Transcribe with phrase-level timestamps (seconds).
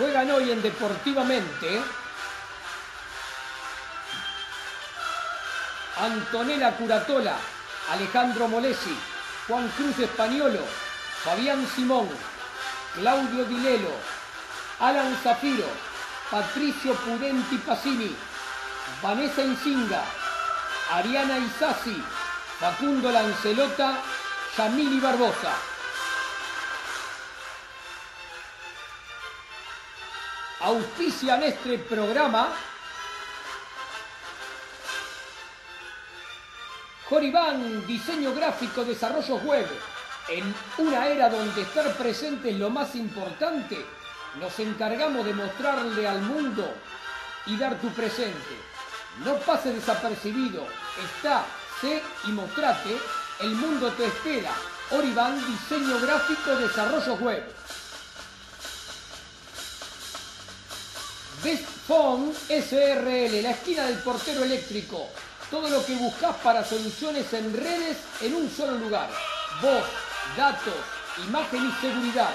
[0.00, 1.82] Juegan hoy en Deportivamente
[5.98, 7.36] Antonella Curatola,
[7.90, 8.96] Alejandro Molesi,
[9.46, 10.60] Juan Cruz Españolo,
[11.22, 12.08] Fabián Simón,
[12.94, 13.92] Claudio Dilelo,
[14.78, 15.68] Alan Zafiro,
[16.30, 18.16] Patricio Pudenti Pasini,
[19.02, 20.02] Vanessa Insinga,
[20.92, 22.02] Ariana Isasi,
[22.58, 23.98] Facundo Lancelota,
[24.56, 25.52] Yamili Barbosa.
[30.60, 32.52] Auspician este programa
[37.08, 39.66] Joribán, diseño gráfico, desarrollo web.
[40.28, 43.84] En una era donde estar presente es lo más importante,
[44.38, 46.72] nos encargamos de mostrarle al mundo
[47.46, 48.54] y dar tu presente.
[49.24, 50.64] No pase desapercibido,
[51.02, 51.46] está,
[51.80, 52.96] sé y mostrate,
[53.40, 54.52] el mundo te espera.
[54.90, 57.42] Oribán, diseño gráfico, desarrollo web.
[61.42, 65.08] Best Phone SRL, la esquina del portero eléctrico.
[65.50, 69.08] Todo lo que buscas para soluciones en redes en un solo lugar.
[69.62, 69.84] Voz,
[70.36, 70.74] datos,
[71.26, 72.30] imagen y seguridad.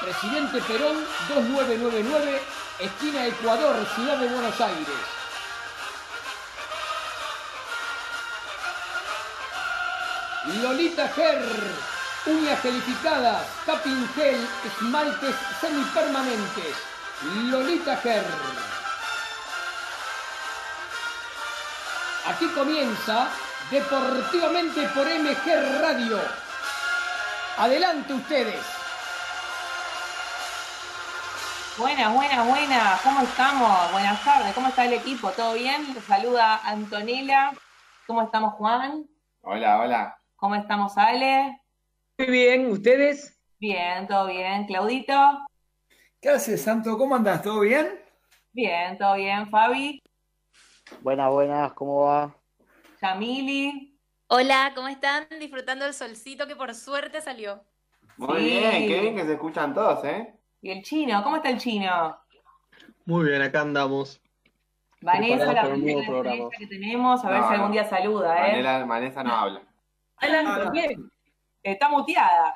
[0.00, 0.96] Presidente Perón
[1.28, 2.40] 2999,
[2.80, 5.18] esquina Ecuador, Ciudad de Buenos Aires.
[10.62, 11.44] Lolita Ger,
[12.26, 16.97] uñas gelificadas, tapping gel, esmaltes semipermanentes.
[17.22, 18.24] Lolita Ger.
[22.26, 23.28] Aquí comienza
[23.70, 26.18] Deportivamente por MG Radio.
[27.58, 28.64] Adelante ustedes.
[31.76, 33.00] Buenas, buenas, buenas.
[33.02, 33.92] ¿Cómo estamos?
[33.92, 34.54] Buenas tardes.
[34.54, 35.30] ¿Cómo está el equipo?
[35.32, 35.92] ¿Todo bien?
[35.92, 37.52] Te saluda Antonella.
[38.06, 39.04] ¿Cómo estamos, Juan?
[39.42, 40.18] Hola, hola.
[40.36, 41.60] ¿Cómo estamos, Ale?
[42.16, 43.38] Muy bien, ¿ustedes?
[43.60, 44.64] Bien, todo bien.
[44.64, 45.46] Claudito.
[46.20, 46.98] ¿Qué haces, Santo?
[46.98, 47.42] ¿Cómo andás?
[47.42, 48.00] ¿Todo bien?
[48.52, 49.48] Bien, todo bien.
[49.48, 50.02] Fabi.
[51.00, 52.34] Buenas, buenas, ¿cómo va?
[53.00, 53.96] Yamili.
[54.28, 55.26] Hola, ¿cómo están?
[55.38, 57.62] Disfrutando del solcito que por suerte salió.
[58.16, 58.44] Muy Sí.
[58.44, 60.34] bien, qué bien que se escuchan todos, ¿eh?
[60.60, 61.22] Y el chino.
[61.22, 62.18] ¿Cómo está el chino?
[63.04, 64.20] Muy bien, acá andamos.
[65.00, 67.24] Vanessa, la primera que tenemos.
[67.24, 67.72] A ver No, si algún no.
[67.72, 68.62] día saluda, ¿eh?
[68.62, 69.62] Vanessa, Vanessa no habla.
[70.64, 70.96] ¿por qué?
[71.62, 72.54] Está muteada.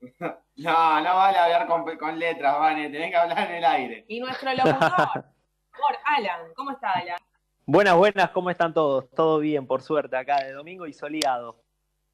[0.56, 4.04] No, no vale hablar con, con letras, Vane, tenés que hablar en el aire.
[4.08, 5.24] Y nuestro locutor,
[5.70, 6.52] por Alan.
[6.56, 7.16] ¿Cómo está, Alan?
[7.64, 9.08] Buenas, buenas, ¿cómo están todos?
[9.10, 11.62] Todo bien, por suerte, acá de domingo y soleado.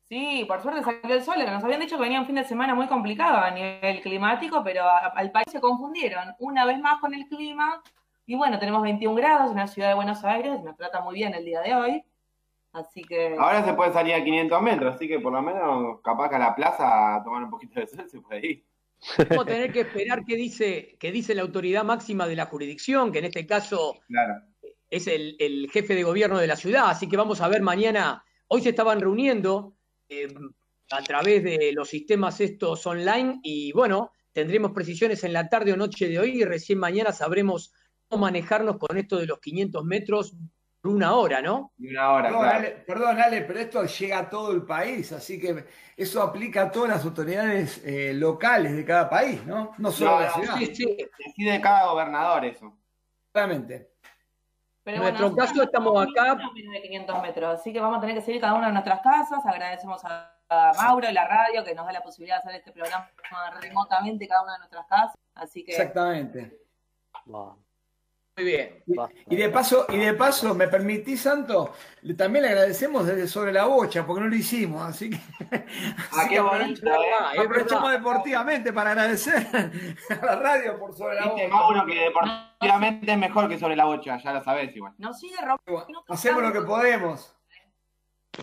[0.02, 2.44] Sí, por suerte salió el sol, que nos habían dicho que venía un fin de
[2.44, 7.00] semana muy complicado a nivel climático, pero a- al país se confundieron una vez más
[7.00, 7.82] con el clima.
[8.26, 11.34] Y bueno, tenemos 21 grados en la ciudad de Buenos Aires, nos trata muy bien
[11.34, 12.04] el día de hoy.
[12.74, 16.28] Así que Ahora se puede salir a 500 metros, así que por lo menos capaz
[16.28, 18.64] que a la plaza a tomar un poquito de sol se puede ir.
[19.30, 23.12] Vamos a tener que esperar qué dice, qué dice la autoridad máxima de la jurisdicción,
[23.12, 24.34] que en este caso Claro.
[24.90, 26.88] es el, el jefe de gobierno de la ciudad.
[26.88, 28.24] Así que vamos a ver mañana.
[28.48, 29.74] Hoy se estaban reuniendo
[30.08, 30.28] eh,
[30.90, 35.76] a través de los sistemas estos online y bueno, tendremos precisiones en la tarde o
[35.76, 37.72] noche de hoy y recién mañana sabremos
[38.08, 40.34] cómo manejarnos con esto de los 500 metros
[40.90, 41.72] una hora, ¿no?
[41.78, 42.56] Y una hora, Perdón, claro.
[42.58, 45.64] Ale, perdón, Ale, pero esto llega a todo el país, así que
[45.96, 49.72] eso aplica a todas las autoridades eh, locales de cada país, ¿no?
[49.78, 50.56] No solo No, la no, ciudad.
[50.58, 50.96] Sí, sí.
[51.26, 52.76] Decide cada gobernador eso.
[53.32, 53.90] Claramente.
[54.82, 58.00] Pero En nuestro nosotros caso estamos acá- menos de 500 metros, así que vamos a
[58.02, 59.44] tener que seguir cada una de nuestras casas.
[59.46, 62.72] Agradecemos a, a Mauro y la radio que nos da la posibilidad de hacer este
[62.72, 63.08] programa
[63.62, 65.14] remotamente cada una de nuestras casas.
[65.34, 66.58] Así que Exactamente.
[67.34, 67.56] Va,
[68.36, 68.82] Muy bien.
[69.28, 71.72] Y de paso, y de paso, ¿me permitís, Santo?
[72.18, 75.62] También le agradecemos desde sobre la bocha, porque no lo hicimos, así que, Ah,
[76.10, 77.38] así qué que bonito, ¿eh?
[77.38, 79.46] Aprovechamos deportivamente para agradecer
[80.20, 81.46] a la radio por sobre la bocha.
[81.48, 84.94] Mauro, que deportivamente es mejor que sobre la bocha, ya lo sabés igual.
[85.16, 85.36] sigue.
[86.08, 87.36] Hacemos lo que podemos.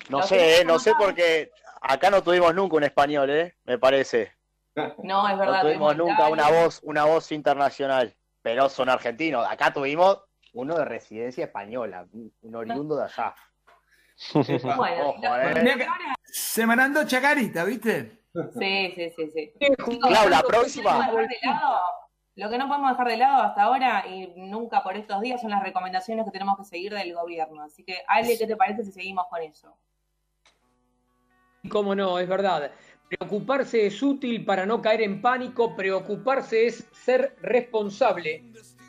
[0.10, 1.52] No sé, eh, no sé porque
[1.82, 3.56] acá no tuvimos nunca un español, ¿eh?
[3.66, 4.32] Me parece.
[5.04, 5.56] No, es verdad.
[5.56, 8.16] No tuvimos nunca una voz, una voz internacional.
[8.42, 9.46] Pero son argentinos.
[9.50, 10.24] Acá tuvimos
[10.54, 13.36] uno de residencia española, un un oriundo de allá.
[14.78, 15.54] Bueno, Ojo, eh.
[15.56, 18.26] lo que ahora- Se me andó chacarita, ¿viste?
[18.58, 19.54] Sí, sí, sí, sí.
[20.00, 21.10] Clau, la próxima.
[21.10, 21.82] Lo que no podemos dejar de lado-
[22.36, 25.50] Lo que no podemos dejar de lado hasta ahora y nunca por estos días son
[25.52, 27.64] las recomendaciones que tenemos que seguir del gobierno.
[27.64, 29.76] Así que, Ale, ¿qué te parece si seguimos con eso?
[31.70, 32.72] Cómo no, es verdad.
[33.18, 38.46] Preocuparse es útil para no caer en pánico, preocuparse es ser responsable.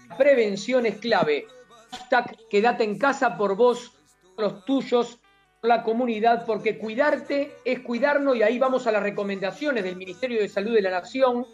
[0.08, 1.48] La prevención es clave.
[1.90, 3.98] Hashtag quédate en casa por vos,
[4.36, 5.18] por los tuyos,
[5.60, 10.40] por la comunidad, porque cuidarte es cuidarnos y ahí vamos a las recomendaciones del Ministerio
[10.40, 11.44] de Salud de la Nación,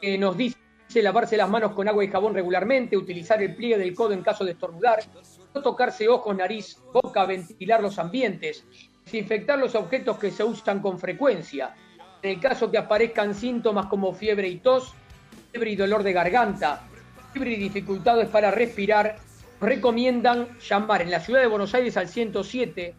[0.00, 0.56] que nos dice
[0.94, 4.46] lavarse las manos con agua y jabón regularmente, utilizar el pliegue del codo en caso
[4.46, 5.00] de estornudar,
[5.54, 8.64] no tocarse ojos, nariz, boca, ventilar los ambientes,
[9.04, 11.76] desinfectar los objetos que se usan con frecuencia.
[12.22, 14.92] En el caso que aparezcan síntomas como fiebre y tos,
[15.52, 16.82] fiebre y dolor de garganta,
[17.32, 19.16] fiebre y dificultades para respirar,
[19.60, 22.94] recomiendan llamar en la ciudad de Buenos Aires al 107,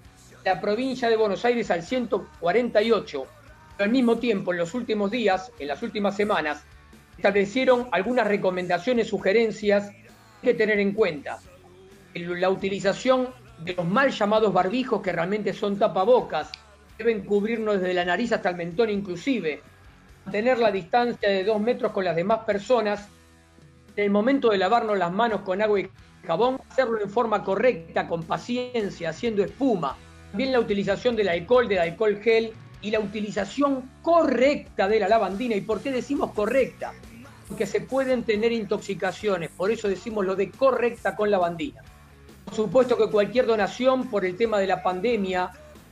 [0.46, 3.26] la provincia de Buenos Aires al 148.
[3.78, 6.64] Pero al mismo tiempo, en los últimos días, en las últimas semanas,
[7.18, 9.92] establecieron algunas recomendaciones, sugerencias
[10.42, 11.40] que tener en cuenta.
[12.14, 13.30] La utilización
[13.60, 16.50] de los mal llamados barbijos, que realmente son tapabocas,
[17.00, 19.62] deben cubrirnos desde la nariz hasta el mentón inclusive,
[20.26, 23.08] mantener la distancia de dos metros con las demás personas,
[23.96, 25.90] en el momento de lavarnos las manos con agua y
[26.28, 29.96] jabón, hacerlo en forma correcta, con paciencia, haciendo espuma.
[30.32, 32.52] También la utilización del alcohol, del alcohol gel
[32.82, 35.56] y la utilización correcta de la lavandina.
[35.56, 36.94] ¿Y por qué decimos correcta?
[37.48, 41.82] Porque se pueden tener intoxicaciones, por eso decimos lo de correcta con lavandina.
[42.44, 45.50] Por supuesto que cualquier donación por el tema de la pandemia,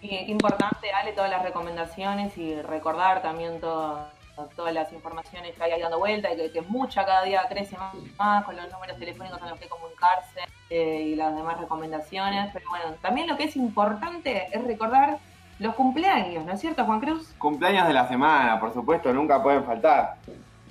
[0.00, 5.98] Importante, Ale, todas las recomendaciones y recordar también todas las informaciones que hay ahí dando
[5.98, 9.50] vuelta, y que, que mucha cada día crece más, más con los números telefónicos en
[9.50, 10.40] los que comunicarse
[10.70, 12.50] eh, y las demás recomendaciones.
[12.54, 15.18] Pero bueno, también lo que es importante es recordar
[15.60, 17.32] los cumpleaños, ¿no es cierto, Juan Cruz?
[17.38, 20.16] Cumpleaños de la semana, por supuesto, nunca pueden faltar.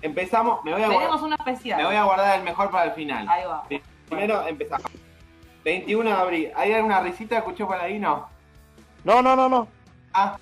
[0.02, 1.78] Empezamos, me voy a, Tenemos guardar, uno especial.
[1.78, 3.28] me voy a guardar el mejor para el final.
[3.30, 3.64] Ahí va.
[4.10, 4.92] Primero empezamos.
[5.64, 6.52] 21 de abril.
[6.56, 8.00] ¿Hay alguna risita que escuché por ahí?
[8.00, 8.28] No.
[9.04, 9.68] No, no, no, no.
[10.14, 10.38] Ah,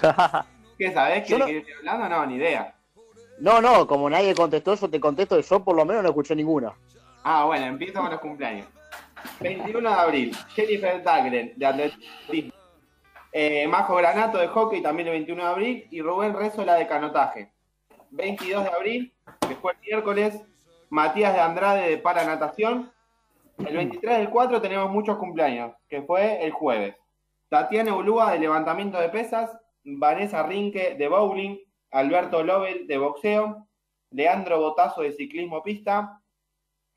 [0.78, 1.28] ¿qué sabés?
[1.28, 2.08] Yo ¿Qué no- que estoy hablando?
[2.08, 2.74] No, ni idea.
[3.38, 6.34] No, no, como nadie contestó, yo te contesto y yo por lo menos no escuché
[6.34, 6.72] ninguna.
[7.24, 8.66] Ah, bueno, empiezo con los cumpleaños.
[9.40, 12.52] 21 de abril, Jennifer Dagren, de atletismo.
[13.32, 15.88] Eh, Majo Granato, de hockey, también el 21 de abril.
[15.90, 17.50] Y Rubén Rezola, de canotaje.
[18.10, 19.14] 22 de abril,
[19.48, 20.42] el miércoles,
[20.90, 22.92] Matías de Andrade, de paranatación.
[23.58, 26.94] El 23 del 4 tenemos muchos cumpleaños, que fue el jueves.
[27.48, 29.50] Tatiana Ulúa, de levantamiento de pesas.
[29.84, 31.58] Vanessa Rinque, de bowling.
[31.90, 33.66] Alberto Lobel, de boxeo.
[34.10, 36.22] Leandro Botazo, de ciclismo pista.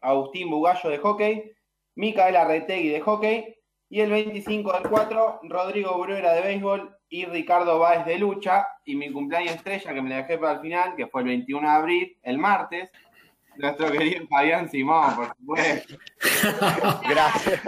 [0.01, 1.51] Agustín Bugallo de hockey,
[1.95, 3.55] Micaela Retegui de hockey
[3.95, 8.93] y el 25 del 4 Rodrigo Bruera de béisbol y Ricardo Báez de lucha y
[8.97, 11.73] mi cumpleaños estrella que me la dejé para el final, que fue el 21 de
[11.73, 12.91] abril, el martes,
[13.55, 15.95] nuestro querido Fabián Simón, por supuesto.
[17.09, 17.61] Gracias.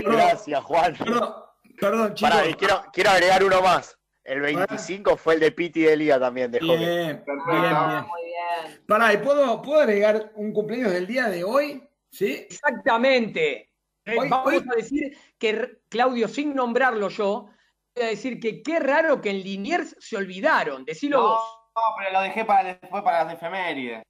[0.00, 0.96] Gracias, Juan.
[0.96, 1.34] Perdón,
[1.78, 2.30] perdón chicos.
[2.32, 3.96] Pará, y quiero, quiero agregar uno más.
[4.24, 6.58] El 25 fue el de Piti de Liga también, de.
[6.58, 7.44] Bien, Perfecto.
[7.48, 8.06] bien, bien.
[8.08, 8.82] Muy bien.
[8.88, 11.80] Pará, ¿y puedo, puedo agregar un cumpleaños del día de hoy?
[12.10, 12.44] ¿Sí?
[12.50, 13.73] Exactamente.
[14.04, 17.48] Eh, Hoy- Vamos hoy- a decir que, Claudio, sin nombrarlo yo,
[17.96, 20.84] voy a decir que qué raro que en Liniers se olvidaron.
[20.84, 21.40] Decilo No, vos.
[21.74, 24.02] no, pero lo dejé para después para las efemérides.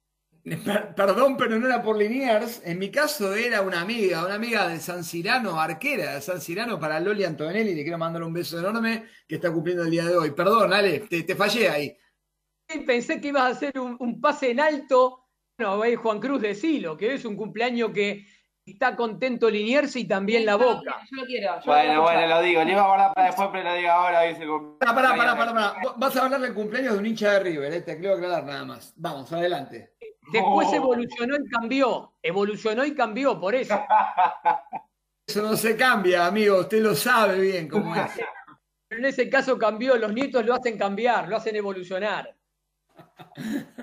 [0.63, 2.61] Per- Perdón, pero no era por Liniers.
[2.65, 6.79] En mi caso era una amiga, una amiga de San Cirano, arquera de San Cirano
[6.79, 7.73] para Loli Antonelli.
[7.73, 10.31] Le quiero mandar un beso enorme que está cumpliendo el día de hoy.
[10.31, 11.97] Perdón, Ale, te, te fallé ahí.
[12.85, 15.25] Pensé que ibas a hacer un, un pase en alto.
[15.57, 18.25] Bueno, ahí Juan Cruz, decilo, que es un cumpleaños que
[18.65, 20.81] está contento Liniers y también la boca.
[20.81, 21.47] quiero, Yo lo quiero.
[21.53, 23.89] yo lo Bueno, bueno, lo digo, le iba a guardar para después, pero lo digo
[23.91, 24.19] ahora.
[24.79, 25.93] Pará, pará, pará, pará, pará.
[25.97, 28.65] Vas a hablarle el cumpleaños de un hincha de River, eh, te quiero aclarar nada
[28.65, 28.93] más.
[28.95, 29.93] Vamos, adelante.
[30.31, 30.75] Después Oh.
[30.75, 32.13] evolucionó y cambió.
[32.21, 33.79] Evolucionó y cambió, por eso.
[35.27, 38.11] Eso no se cambia, amigo, usted lo sabe bien cómo es.
[38.87, 42.35] Pero en ese caso cambió, los nietos lo hacen cambiar, lo hacen evolucionar.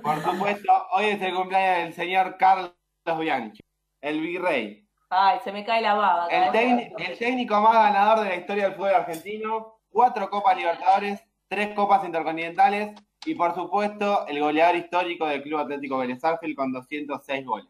[0.03, 2.73] Por supuesto, hoy es el cumpleaños del señor Carlos
[3.19, 3.61] Bianchi,
[4.03, 4.87] el virrey.
[5.09, 6.27] Ay, se me cae la baba.
[6.29, 10.57] El, técnico- que- el técnico más ganador de la historia del fútbol argentino, cuatro Copas
[10.57, 12.95] Libertadores, tres Copas Intercontinentales
[13.25, 17.69] y por supuesto el goleador histórico del Club Atlético Vélez Sarsfield con 206 goles.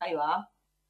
[0.00, 0.48] Ahí va.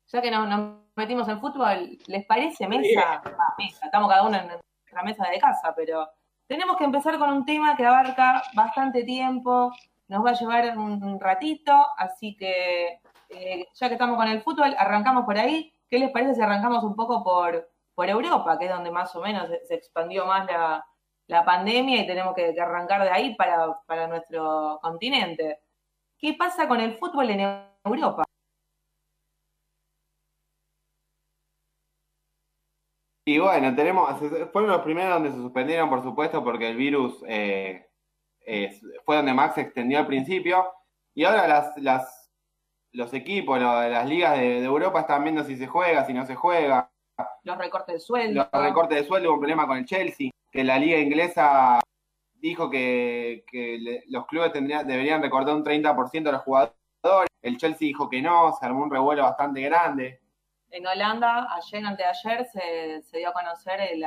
[0.09, 3.23] Ya que nos, nos metimos en fútbol, ¿les parece mesa?
[3.25, 6.09] Ah, mesa, estamos cada uno en nuestra mesa de casa, pero
[6.49, 9.73] tenemos que empezar con un tema que abarca bastante tiempo,
[10.09, 12.99] nos va a llevar un ratito, así que
[13.35, 15.73] eh, ya que estamos con el fútbol, arrancamos por ahí.
[15.89, 19.21] ¿Qué les parece si arrancamos un poco por, por Europa, que es donde más o
[19.21, 20.85] menos se, expandió más la,
[21.27, 25.61] la pandemia y tenemos que, arrancar de ahí para, para nuestro continente?
[26.19, 27.41] ¿Qué pasa con el fútbol en
[27.85, 28.25] Europa?
[33.25, 34.19] Y bueno, tenemos,
[34.53, 37.89] fueron los primeros donde se suspendieron, por supuesto, porque el virus eh,
[39.05, 40.67] fue donde más se extendió al principio.
[41.15, 42.22] Y ahora las, las,
[42.93, 46.27] los equipos, lo- las ligas de, de Europa están viendo si se juega, si no
[46.27, 46.91] se juega.
[47.45, 48.49] los recortes de sueldo.
[48.53, 51.81] Los recortes de sueldo, hubo un problema con el Chelsea, que la liga inglesa
[52.35, 56.75] dijo que, que le- los clubes tendrían, deberían recortar un 30% de los jugadores.
[57.41, 60.21] El Chelsea dijo que no, se armó un revuelo bastante grande.
[60.71, 64.05] En Holanda, ayer, anteayer, se, se dio a conocer el,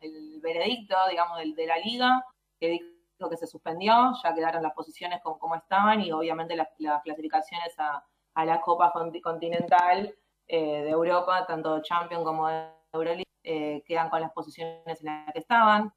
[0.00, 2.24] el veredicto, digamos, del- de la liga,
[2.60, 6.68] que dijo que se suspendió, ya quedaron las posiciones como, como estaban y obviamente las,
[6.78, 10.14] las clasificaciones a, a la Copa Conti- Continental
[10.46, 15.32] eh, de Europa, tanto Champions como de Euroleague, eh, quedan con las posiciones en las
[15.32, 15.92] que estaban.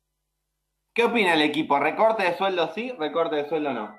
[0.94, 1.80] ¿Qué opina el equipo?
[1.80, 2.92] ¿Recorte de sueldo sí?
[2.98, 3.98] ¿Recorte de sueldo no?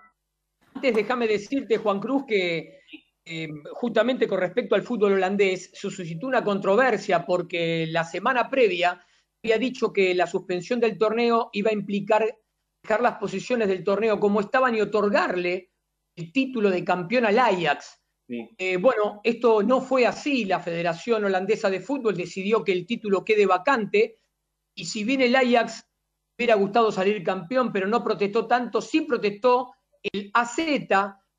[0.74, 2.80] Antes déjame decirte, Juan Cruz, que
[3.24, 9.04] eh, justamente con respecto al fútbol holandés se suscitó una controversia porque la semana previa
[9.42, 12.24] había dicho que la suspensión del torneo iba a implicar
[12.82, 15.70] dejar las posiciones del torneo como estaban y otorgarle
[16.16, 17.97] el título de campeón al Ajax.
[18.28, 18.48] Sí.
[18.58, 20.44] Eh, bueno, esto no fue así.
[20.44, 24.16] La Federación Holandesa de Fútbol decidió que el título quede vacante
[24.74, 25.84] y si bien el Ajax
[26.38, 30.58] hubiera gustado salir campeón, pero no protestó tanto, sí protestó el AZ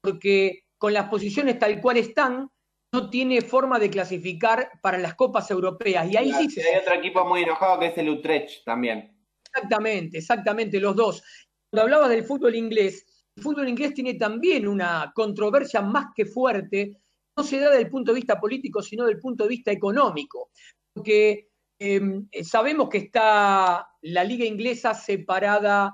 [0.01, 2.49] porque con las posiciones tal cual están
[2.91, 6.95] no tiene forma de clasificar para las copas europeas y ahí sí se Hay otro
[6.95, 9.15] equipo muy enojado que es el Utrecht también.
[9.45, 11.23] Exactamente, exactamente, los dos.
[11.69, 13.05] Cuando hablabas del fútbol inglés,
[13.39, 16.97] fútbol inglés tiene también una controversia más que fuerte,
[17.37, 20.51] no se da del punto de vista político, sino del punto de vista económico,
[20.93, 22.01] porque eh,
[22.43, 25.93] sabemos que está la liga inglesa separada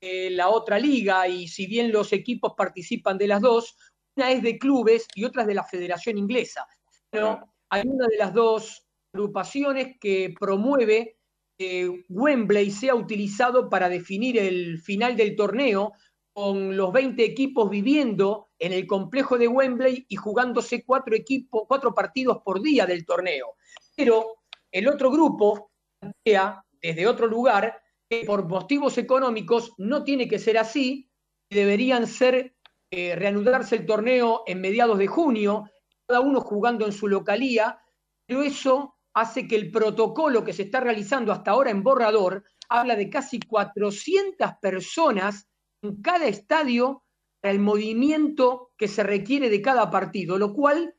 [0.00, 3.76] de la otra liga y si bien los equipos participan de las dos,
[4.16, 6.66] una es de clubes y otra es de la Federación Inglesa.
[7.10, 11.18] Pero hay una de las dos agrupaciones que promueve
[11.58, 15.92] que Wembley sea utilizado para definir el final del torneo,
[16.36, 21.94] con los 20 equipos viviendo en el complejo de Wembley y jugándose cuatro equipos, cuatro
[21.94, 23.54] partidos por día del torneo.
[23.96, 30.38] Pero el otro grupo plantea desde otro lugar que por motivos económicos no tiene que
[30.38, 31.10] ser así,
[31.48, 32.54] deberían ser
[32.90, 35.70] eh, reanudarse el torneo en mediados de junio,
[36.06, 37.80] cada uno jugando en su localía,
[38.26, 42.94] pero eso hace que el protocolo que se está realizando hasta ahora en borrador habla
[42.94, 45.48] de casi 400 personas
[45.82, 47.04] en cada estadio
[47.40, 50.94] para el movimiento que se requiere de cada partido, lo cual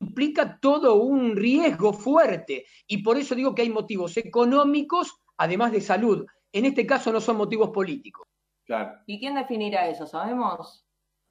[0.00, 2.64] implica todo un riesgo fuerte.
[2.86, 6.26] Y por eso digo que hay motivos económicos, además de salud.
[6.52, 8.26] En este caso no son motivos políticos.
[8.64, 8.98] Claro.
[9.06, 10.06] ¿Y quién definirá eso?
[10.06, 10.86] ¿Sabemos?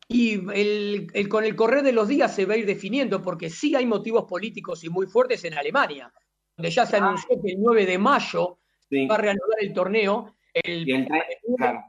[0.07, 3.49] Y el, el- con el correr de los días se va a ir definiendo, porque
[3.49, 6.11] sí hay motivos políticos y muy fuertes en Alemania,
[6.57, 7.05] donde ya se Ah.
[7.07, 8.57] anunció que el 9 de mayo
[8.89, 9.05] Sí.
[9.07, 10.35] va a reanudar el torneo.
[10.53, 11.23] El, Y el tre-
[11.57, 11.79] claro.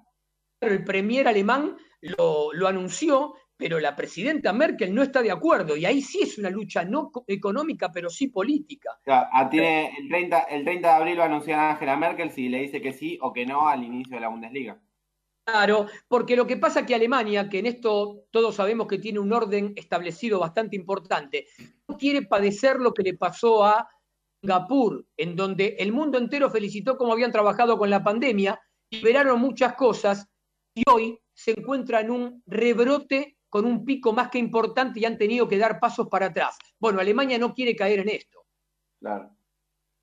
[0.61, 5.77] El premier alemán lo, lo anunció, pero la presidenta Merkel no está de acuerdo.
[5.77, 8.99] Y ahí sí es una lucha no co- económica, pero sí política.
[9.07, 12.49] Ah, tiene el 30, el 30 de abril va a anunciar a Angela Merkel si
[12.49, 14.81] le dice que sí o que no al inicio de la Bundesliga.
[15.45, 19.33] Claro, porque lo que pasa que Alemania, que en esto todos sabemos que tiene un
[19.33, 21.47] orden establecido bastante importante,
[21.89, 23.89] no quiere padecer lo que le pasó a
[24.41, 29.75] Singapur, en donde el mundo entero felicitó cómo habían trabajado con la pandemia, liberaron muchas
[29.75, 30.30] cosas
[30.81, 35.19] y hoy se encuentra en un rebrote con un pico más que importante y han
[35.19, 36.57] tenido que dar pasos para atrás.
[36.79, 38.45] Bueno, Alemania no quiere caer en esto.
[39.01, 39.31] Claro.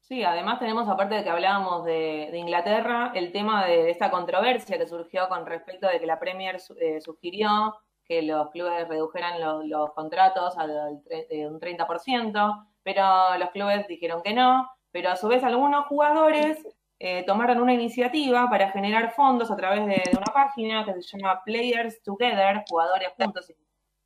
[0.02, 4.78] Sí, además tenemos, aparte de que hablábamos de, de Inglaterra, el tema de esta controversia
[4.78, 9.42] que surgió con respecto de que la Premier su- eh, sugirió que los clubes redujeran
[9.42, 15.16] los, los contratos al de un 30%, pero los clubes dijeron que no, pero a
[15.18, 16.66] su vez algunos jugadores
[17.00, 21.44] eh, tomaron una iniciativa para generar fondos a través de, una página que se llama
[21.44, 23.54] Players Together, jugadores juntos,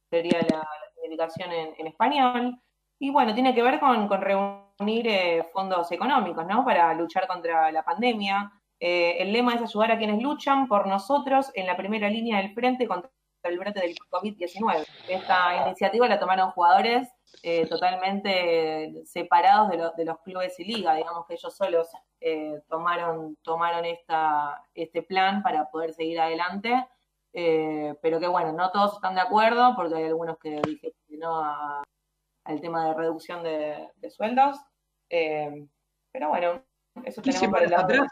[0.10, 2.60] sería la, significación en, español.
[3.00, 6.66] Y bueno, tiene que ver con, con reunir eh, fondos económicos, ¿no?
[6.66, 8.52] Para luchar contra la pandemia.
[8.80, 12.54] Eh, el lema es ayudar a quienes luchan por nosotros en la primera línea del
[12.54, 13.10] frente contra
[13.44, 14.86] el brote del COVID-19.
[15.08, 17.08] Esta iniciativa la tomaron jugadores
[17.44, 22.62] eh, totalmente separados de, lo, de, los clubes y liga, digamos que ellos solos eh,
[22.70, 26.86] tomaron, tomaron esta, este plan para poder seguir adelante,
[27.34, 31.18] eh, pero que bueno, no todos están de acuerdo porque hay algunos que dije que
[31.18, 31.84] no a,
[32.44, 34.58] al tema de reducción de, de sueldos,
[35.10, 35.68] eh,
[36.12, 36.64] pero bueno,
[37.06, 38.08] eso tenemos para el lado.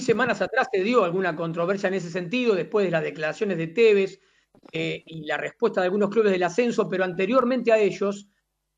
[0.00, 4.20] Semanas atrás se dio alguna controversia en ese sentido, después de las declaraciones de Tevez
[4.72, 8.28] eh, y la respuesta de algunos clubes del ascenso, pero anteriormente a ellos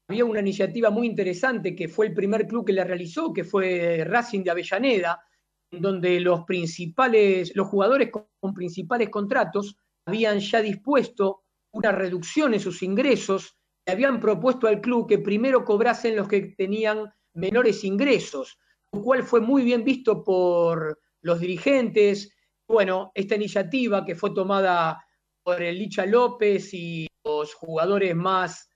[0.08, 4.04] había una iniciativa muy interesante que fue el primer club que la realizó, que fue
[4.04, 5.22] Racing de Avellaneda,
[5.70, 9.76] donde los principales, los jugadores con, con principales contratos
[10.06, 15.64] habían ya dispuesto una reducción en sus ingresos, le habían propuesto al club que primero
[15.64, 18.58] cobrasen los que tenían menores ingresos,
[18.92, 22.34] lo cual fue muy bien visto por los dirigentes.
[22.66, 25.04] Bueno, esta iniciativa que fue tomada
[25.44, 28.68] por el Licha López y los jugadores más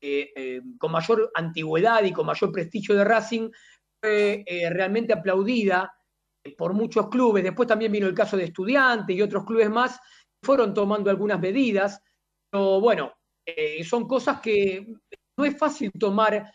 [0.00, 3.50] eh, eh, con mayor antigüedad y con mayor prestigio de Racing
[4.00, 5.92] fue eh, realmente aplaudida
[6.56, 7.44] por muchos clubes.
[7.44, 10.00] Después también vino el caso de Estudiantes y otros clubes más,
[10.44, 12.00] fueron tomando algunas medidas,
[12.50, 13.12] pero bueno,
[13.84, 14.84] son cosas que
[15.38, 16.52] no es fácil tomar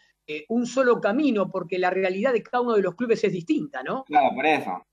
[0.49, 4.03] un solo camino porque la realidad de cada uno de los clubes es distinta, ¿no?
[4.03, 4.86] Claro, por eso.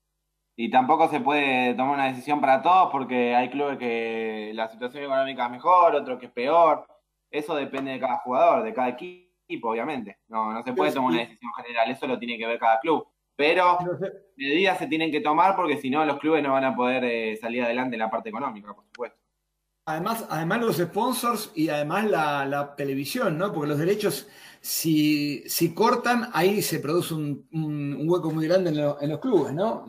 [0.56, 5.04] Y tampoco se puede tomar una decisión para todos porque hay clubes que la situación
[5.04, 6.86] económica es mejor, otros que es peor.
[7.30, 10.18] Eso depende de cada jugador, de cada equipo, obviamente.
[10.28, 13.06] No, no se puede tomar una decisión general, eso lo tiene que ver cada club.
[13.36, 13.78] Pero
[14.36, 17.36] medidas se tienen que tomar porque si no los clubes no van a poder eh,
[17.36, 19.18] salir adelante en la parte económica, por supuesto.
[19.86, 23.52] Además, además los sponsors y además la, la televisión, ¿no?
[23.52, 24.28] Porque los derechos,
[24.64, 29.10] si, si cortan, ahí se produce un, un, un hueco muy grande en, lo, en,
[29.10, 29.84] los clubes, ¿no?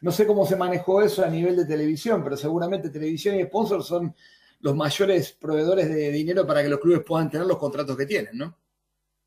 [0.00, 3.86] No sé cómo se manejó eso a nivel de televisión, pero seguramente televisión y sponsors
[3.86, 4.12] son
[4.58, 8.36] los mayores proveedores de dinero para que los clubes puedan tener los contratos que tienen,
[8.36, 8.58] ¿no?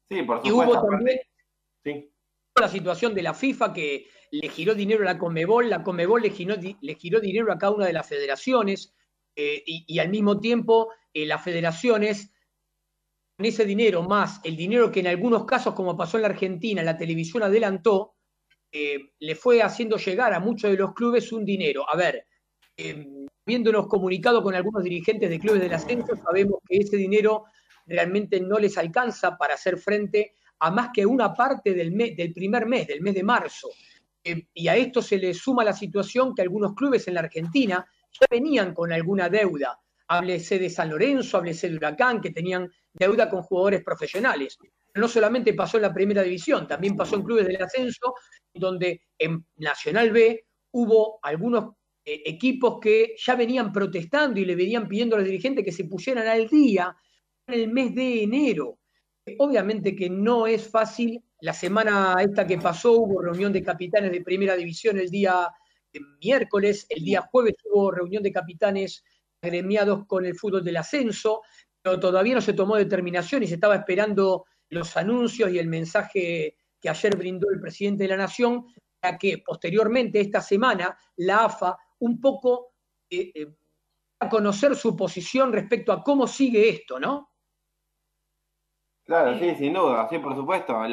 [0.10, 0.50] Sí, por supuesto.
[0.50, 1.22] Y hubo también
[1.86, 2.12] sí.
[2.60, 6.32] la situación de la FIFA que le giró dinero a la Conmebol, la Conmebol le
[6.32, 8.94] giró, le giró dinero a cada una de las federaciones,
[9.38, 12.34] eh, y, y, al mismo tiempo eh, las federaciones,
[13.42, 16.84] con ese dinero más el dinero que en algunos casos, como pasó en la Argentina,
[16.84, 18.14] la televisión adelantó,
[18.72, 21.84] eh, le fue haciendo llegar a muchos de los clubes un dinero.
[21.92, 22.28] A ver,
[23.44, 27.46] viéndonos comunicado con algunos dirigentes de clubes del ascenso, sabemos que ese dinero
[27.88, 32.34] realmente no les alcanza para hacer frente a más que una parte del, mes, del
[32.34, 33.70] primer mes, del mes de marzo.
[34.24, 38.28] y a esto se le suma la situación que algunos clubes en la Argentina ya
[38.30, 39.80] venían con alguna deuda.
[40.12, 44.58] Háblese de San Lorenzo, háblese de Huracán, que tenían deuda con jugadores profesionales.
[44.94, 48.14] No solamente pasó en la primera división, también pasó en clubes del ascenso,
[48.54, 54.86] donde en Nacional B hubo algunos eh, equipos que ya venían protestando y le venían
[54.86, 56.94] pidiendo a los dirigentes que se pusieran al día
[57.48, 58.80] en el mes de enero.
[59.38, 61.24] Obviamente que no es fácil.
[61.40, 65.48] La semana esta que pasó hubo reunión de capitanes de primera división el día
[66.20, 69.04] miércoles, el día jueves hubo reunión de capitanes
[69.42, 71.42] agremiados con el fútbol del ascenso,
[71.82, 76.56] pero todavía no se tomó determinación y se estaba esperando los anuncios y el mensaje
[76.80, 78.66] que ayer brindó el presidente de la Nación,
[79.00, 82.74] para que posteriormente esta semana la AFA un poco
[83.10, 83.48] eh, eh,
[84.20, 87.32] a conocer su posición respecto a cómo sigue esto, ¿no?
[89.04, 90.84] Claro, sí, sin duda, sí, por supuesto.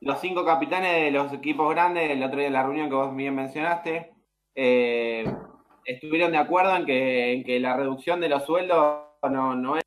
[0.00, 3.14] Los cinco capitanes de los equipos grandes, el otro día en la reunión que vos
[3.14, 4.12] bien mencionaste,
[4.54, 5.24] eh,
[5.84, 9.82] estuvieron de acuerdo en que, en que, la reducción de los sueldos no, no, es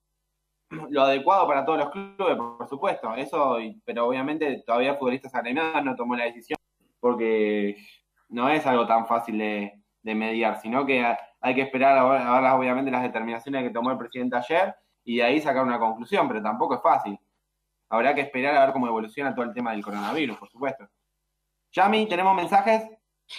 [0.89, 3.13] lo adecuado para todos los clubes, por supuesto.
[3.15, 6.58] Eso, pero obviamente todavía futbolistas agremiados no tomó la decisión
[6.99, 7.77] porque
[8.29, 11.05] no es algo tan fácil de, de mediar, sino que
[11.41, 15.23] hay que esperar a ver, obviamente las determinaciones que tomó el presidente ayer y de
[15.23, 17.19] ahí sacar una conclusión, pero tampoco es fácil
[17.89, 20.88] habrá que esperar a ver cómo evoluciona todo el tema del coronavirus, por supuesto.
[21.71, 22.89] Yami, ¿tenemos mensajes?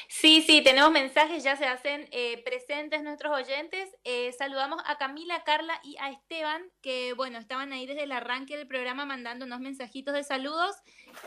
[0.09, 3.89] Sí, sí, tenemos mensajes, ya se hacen eh, presentes nuestros oyentes.
[4.05, 8.57] Eh, saludamos a Camila, Carla y a Esteban, que bueno, estaban ahí desde el arranque
[8.57, 10.75] del programa mandando unos mensajitos de saludos.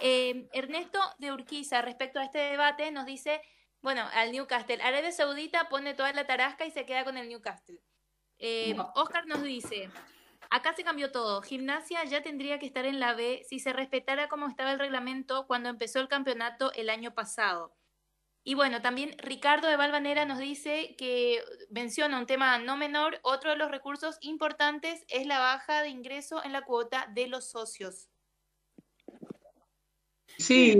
[0.01, 3.41] Eh, Ernesto de Urquiza, respecto a este debate, nos dice,
[3.81, 7.79] bueno, al Newcastle, Arabia Saudita pone toda la tarasca y se queda con el Newcastle.
[8.75, 8.91] No.
[8.95, 9.89] Oscar nos dice,
[10.49, 11.41] Acá se cambió todo.
[11.43, 15.45] Gimnasia ya tendría que estar en la B si se respetara como estaba el reglamento
[15.45, 17.78] cuando empezó el campeonato el año pasado.
[18.49, 23.51] Y bueno, también Ricardo de Valvanera nos dice que menciona un tema no menor, otro
[23.51, 28.09] de los recursos importantes es la baja de ingreso en la cuota de los socios.
[30.39, 30.75] Sí,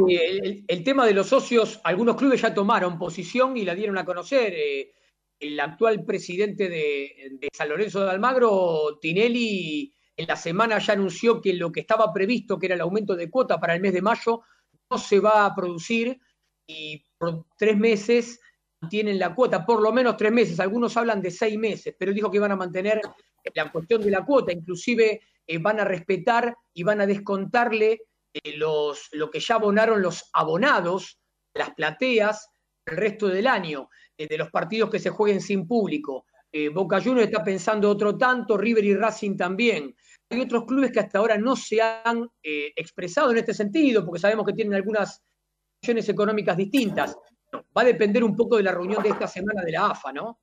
[0.67, 4.51] el, tema de los socios, algunos clubes ya tomaron posición y la dieron a conocer.
[4.55, 4.91] Eh,
[5.39, 11.39] el actual presidente de, de, San Lorenzo de Almagro, Tinelli, en la semana ya anunció
[11.39, 14.01] que lo que estaba previsto, que era el aumento de cuota para el mes de
[14.01, 14.41] mayo,
[14.89, 16.19] no se va a producir
[16.69, 18.39] y por tres meses
[18.89, 22.29] tienen la cuota, por lo menos tres meses, algunos hablan de seis meses, pero dijo
[22.29, 23.01] que van a mantener
[23.55, 28.03] la cuestión de la cuota, inclusive eh, van a respetar y van a descontarle
[28.34, 31.19] eh, los, lo que ya abonaron los abonados,
[31.55, 32.47] las plateas,
[32.86, 36.25] el resto del año, eh, de los partidos que se jueguen sin público.
[36.73, 39.95] Boca Juniors está pensando otro tanto, River y Racing también.
[40.32, 44.47] Hay otros clubes que hasta ahora no se han expresado en este sentido, porque sabemos
[44.47, 45.21] que tienen algunas
[45.81, 47.17] económicas distintas.
[47.51, 50.13] No, va a depender un poco de la reunión de esta semana de la AFA,
[50.13, 50.39] ¿no?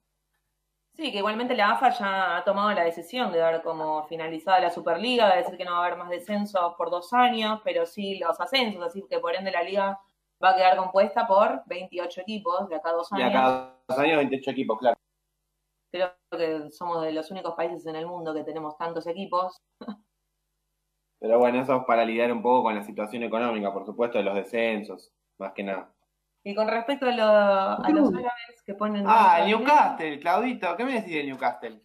[0.94, 4.70] Sí, que igualmente la AFA ya ha tomado la decisión de dar como finalizada la
[4.70, 8.18] Superliga, de decir que no va a haber más descensos por dos años, pero sí
[8.18, 10.00] los ascensos, así que por ende la liga
[10.42, 13.30] va a quedar compuesta por 28 equipos de acá a dos años.
[13.30, 14.96] De acá a dos años, 28 equipos, claro.
[15.92, 19.60] Creo que somos de los únicos países en el mundo que tenemos tantos equipos.
[21.18, 24.24] Pero bueno, eso es para lidiar un poco con la situación económica, por supuesto, de
[24.24, 25.92] los descensos, más que nada.
[26.42, 29.04] Y con respecto a, lo, a los árabes que ponen...
[29.06, 31.82] Ah, el Newcastle, Claudito, ¿qué me decís del Newcastle?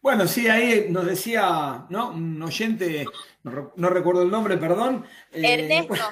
[0.00, 2.10] Bueno, sí, ahí nos decía, ¿no?
[2.10, 3.04] Un oyente,
[3.42, 5.04] no, no recuerdo el nombre, perdón.
[5.32, 5.88] Ernesto.
[5.88, 6.04] Bueno,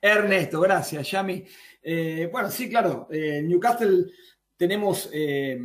[0.00, 1.44] Ernesto, gracias, Yami.
[1.82, 4.06] Eh, bueno, sí, claro, eh, Newcastle
[4.56, 5.56] tenemos eh,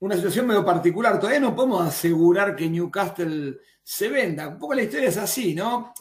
[0.00, 1.20] una situación medio particular.
[1.20, 4.48] Todavía no podemos asegurar que Newcastle se venda.
[4.48, 5.92] Un poco la historia es así, ¿no?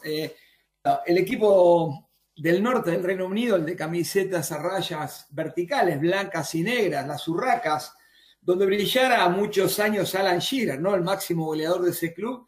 [1.06, 2.07] el equipo
[2.38, 7.28] del norte del Reino Unido, el de camisetas a rayas verticales, blancas y negras, las
[7.28, 7.94] urracas,
[8.40, 10.96] donde brillara muchos años Alan Shearer, ¿no?
[10.96, 12.48] El máximo goleador de ese club,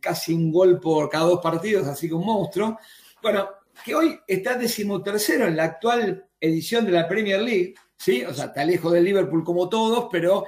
[0.00, 2.78] casi un gol por cada dos partidos, así que un monstruo.
[3.22, 3.48] Bueno,
[3.84, 8.22] que hoy está decimotercero en la actual edición de la Premier League, ¿sí?
[8.24, 10.44] O sea, está lejos del Liverpool como todos, pero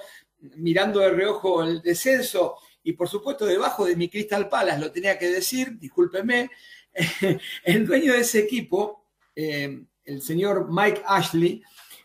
[0.56, 5.18] mirando de reojo el descenso y por supuesto debajo de mi Crystal Palace, lo tenía
[5.18, 6.50] que decir, discúlpeme,
[7.64, 11.62] el dueño de ese equipo, eh, el señor Mike Ashley,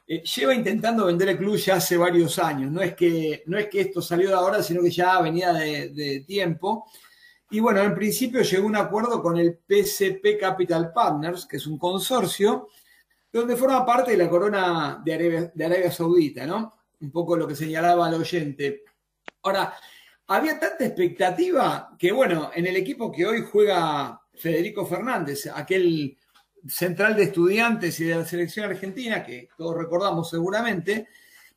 [0.10, 2.72] eh, lleva intentando vender el club ya hace varios años.
[2.72, 6.24] No es que, no es que esto salió de ahora, sino que ya venía de,
[6.26, 6.90] tiempo.
[7.50, 11.78] Y bueno, en principio llegó un acuerdo con el PCP Capital Partners, que es un
[11.78, 12.70] consorcio,
[13.32, 15.14] donde forma parte de la corona de
[15.66, 16.74] Arabia Saudita, ¿no?
[17.00, 18.84] Un poco lo que señalaba el oyente.
[19.44, 19.74] Ahora,
[20.28, 26.18] había tanta expectativa que, bueno, en el equipo que hoy juega Federico Fernández, aquel
[26.68, 31.08] central de estudiantes y de la selección argentina, que todos recordamos seguramente,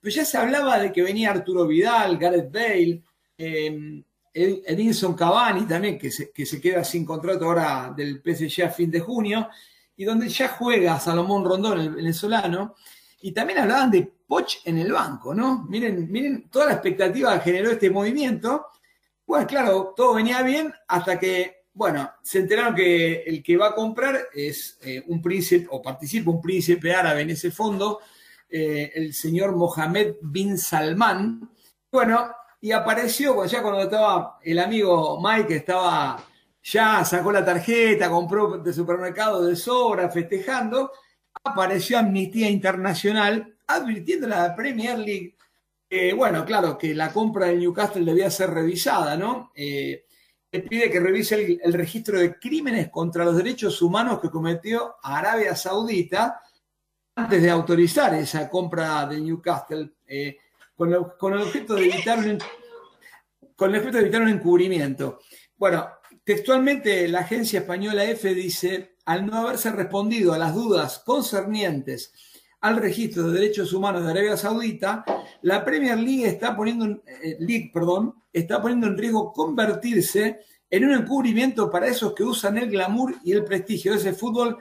[0.01, 3.03] pues ya se hablaba de que venía Arturo Vidal, Gareth Bale,
[3.37, 8.71] eh, Edinson Cavani también, que se, que se, queda sin contrato ahora del PSG a
[8.71, 9.49] fin de junio,
[9.97, 12.75] y donde ya juega Salomón Rondón, el venezolano,
[13.23, 15.67] y también hablaban de Poch en el banco, ¿no?
[15.69, 18.67] Miren, miren toda la expectativa que generó este movimiento.
[19.25, 23.75] Pues claro, todo venía bien hasta que, bueno, se enteraron que el que va a
[23.75, 28.01] comprar es eh, un príncipe, o participa un príncipe árabe en ese fondo,
[28.49, 31.49] eh, el señor Mohamed bin Salman.
[31.91, 36.23] Bueno, y apareció ya cuando estaba el amigo Mike, estaba
[36.63, 40.93] ya sacó la tarjeta, compró de supermercado de sobra, festejando,
[41.43, 45.37] apareció Amnistía Internacional advirtiendo a la Premier League
[45.89, 49.51] que, bueno, claro, que la compra del Newcastle debía ser revisada, ¿no?
[49.55, 50.05] Eh,
[50.53, 55.55] le pide que revise el, registro de crímenes contra los derechos humanos que cometió Arabia
[55.55, 56.43] Saudita
[57.15, 59.93] antes de autorizar esa compra de Newcastle.
[60.07, 60.39] Eh,
[60.75, 62.39] con con el, objeto de evitar un,
[63.55, 65.21] con el objeto de evitar un encubrimiento.
[65.57, 65.89] Bueno,
[66.25, 72.13] textualmente la agencia española EFE dice, al no haberse respondido a las dudas concernientes
[72.61, 75.05] al registro de derechos humanos de Arabia Saudita,
[75.43, 80.93] la Premier League está poniendo, eh, League, perdón, está poniendo en riesgo convertirse en un
[80.93, 84.59] encubrimiento para esos que usan el glamour y el prestigio de ese fútbol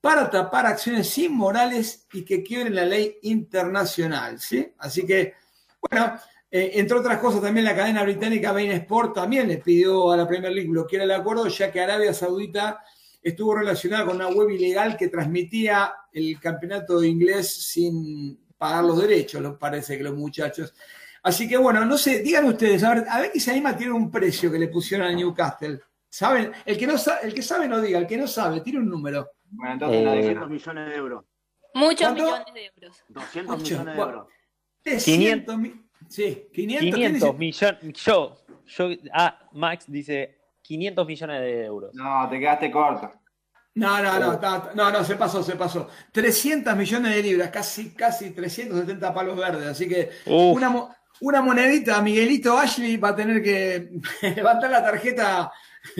[0.00, 4.40] para tapar acciones inmorales y que quiebren la ley internacional.
[4.40, 4.72] ¿sí?
[4.78, 5.34] Así que,
[5.80, 6.18] bueno,
[6.50, 10.26] eh, entre otras cosas, también la cadena británica Bain Sport también le pidió a la
[10.26, 12.82] Premier League bloquear el acuerdo, ya que Arabia Saudita
[13.22, 19.40] estuvo relacionada con una web ilegal que transmitía el campeonato inglés sin pagar los derechos,
[19.40, 20.74] nos parece que los muchachos.
[21.22, 23.92] Así que bueno, no sé, digan ustedes, a ver, a ver que se anima tiene
[23.92, 25.80] un precio que le pusieron al Newcastle.
[26.08, 26.52] ¿Saben?
[26.66, 28.88] El que, no sabe, el que sabe no diga, el que no sabe, tiene un
[28.88, 29.30] número.
[29.50, 31.24] Bueno, entonces eh, 900 millones de euros.
[31.74, 32.24] Muchos ¿Cuánto?
[32.24, 33.04] millones de euros.
[33.08, 34.26] 200 Ocho, millones de euros.
[34.82, 35.86] 300 mil.
[36.08, 36.80] Sí, 500.
[36.80, 37.32] ¿quién 500 dice?
[37.38, 38.04] millones.
[38.04, 41.94] Yo, yo, ah, Max dice 500 millones de euros.
[41.94, 43.10] No, te quedaste corto.
[43.74, 45.88] No, no, no, no, no, no, se pasó, se pasó.
[46.12, 49.66] 300 millones de libras, casi, casi 370 palos verdes.
[49.66, 50.56] Así que Uf.
[50.56, 53.88] una, mo- una monedita, Miguelito Ashley va a tener que
[54.36, 55.50] levantar la tarjeta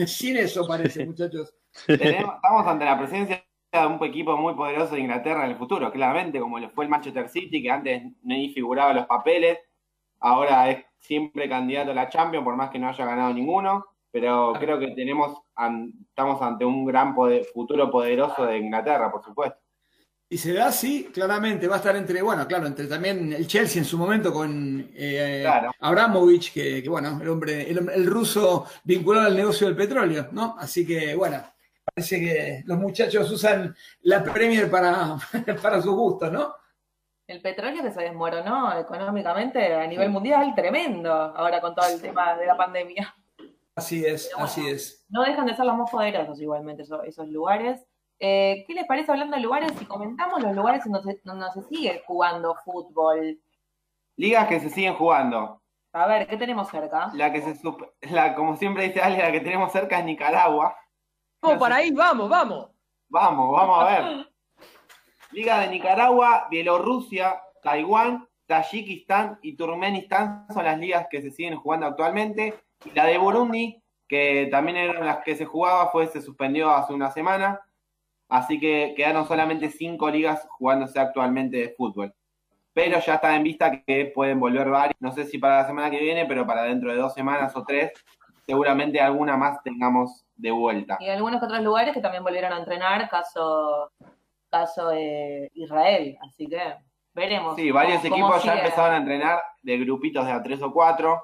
[0.05, 1.55] sin eso, parece, muchachos.
[1.87, 5.91] Tenemos- estamos ante la presencia de un equipo muy poderoso de Inglaterra en el futuro,
[5.91, 9.57] claramente, como lo fue el Manchester City, que antes ni figuraba en los papeles,
[10.19, 14.53] ahora es siempre candidato a la Champions, por más que no haya ganado ninguno, pero
[14.59, 19.57] creo que tenemos an- estamos ante un gran poder- futuro poderoso de Inglaterra, por supuesto.
[20.29, 23.79] Y se da así, claramente, va a estar entre, bueno, claro, entre también el Chelsea
[23.81, 25.71] en su momento con eh, Claro.
[25.79, 30.55] Abramovich, que, que, bueno, el hombre, el, el ruso vinculado al negocio del petróleo, ¿no?
[30.59, 31.43] Así que, bueno,
[31.83, 35.17] parece que los muchachos usan la Premier para,
[35.61, 36.53] para sus gustos, ¿no?
[37.27, 42.35] El petróleo que se desmoronó económicamente a nivel mundial, tremendo, ahora con todo el tema
[42.35, 43.15] de la pandemia.
[43.75, 44.45] Así es, bueno.
[44.45, 45.05] así es.
[45.09, 47.85] No dejan de ser los más poderosos igualmente esos, esos lugares.
[48.19, 49.71] Eh, ¿Qué les parece hablando de lugares?
[49.77, 53.39] Si comentamos los lugares donde, donde se sigue jugando fútbol.
[54.15, 55.61] Ligas que se siguen jugando.
[55.93, 57.11] A ver, ¿qué tenemos cerca?
[57.13, 57.59] La que se
[58.11, 60.75] la, como siempre dice Ale, la que tenemos cerca es Nicaragua.
[61.41, 62.69] Vamos para ahí, vamos, vamos.
[63.09, 64.27] Vamos, vamos a ver.
[65.31, 71.87] Liga de Nicaragua, Bielorrusia, Taiwán, Tayikistán y Turkmenistán son las ligas que se siguen jugando
[71.87, 72.53] actualmente.
[72.85, 76.93] Y la de Burundi, que también eran las que se jugaba, fue se suspendió hace
[76.93, 77.59] una semana.
[78.29, 82.13] Así que quedaron solamente cinco ligas jugándose actualmente de fútbol.
[82.73, 84.95] Pero ya está en vista que pueden volver varias.
[84.99, 87.63] No sé si para la semana que viene, pero para dentro de dos semanas o
[87.63, 87.91] tres,
[88.47, 90.97] seguramente alguna más tengamos de vuelta.
[90.99, 93.91] Y algunos otros lugares que también volvieron a entrenar, caso,
[94.49, 96.17] caso de Israel.
[96.27, 96.59] Así que
[97.13, 97.55] veremos.
[97.55, 100.73] Sí, varios cómo- cómo equipos ya empezaron a entrenar de grupitos de a tres o
[100.73, 101.21] cuatro,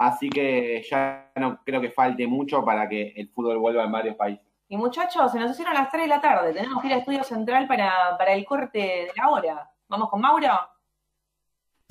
[0.00, 4.16] así que ya no creo que falte mucho para que el fútbol vuelva en varios
[4.16, 4.44] países.
[4.66, 6.54] Y muchachos, se nos hicieron las 3 de la tarde.
[6.54, 9.70] Tenemos que ir a Estudio Central para, para el corte de la hora.
[9.88, 10.58] ¿Vamos con Mauro?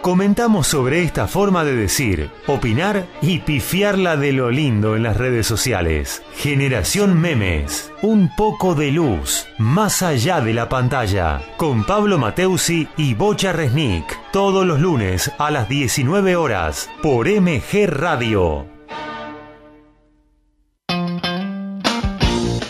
[0.00, 5.46] comentamos sobre esta forma de decir, opinar y pifiarla de lo lindo en las redes
[5.46, 6.22] sociales.
[6.36, 13.14] Generación Memes, un poco de luz más allá de la pantalla, con Pablo Mateusi y
[13.14, 18.66] Bocha Resnick, todos los lunes a las 19 horas por MG Radio.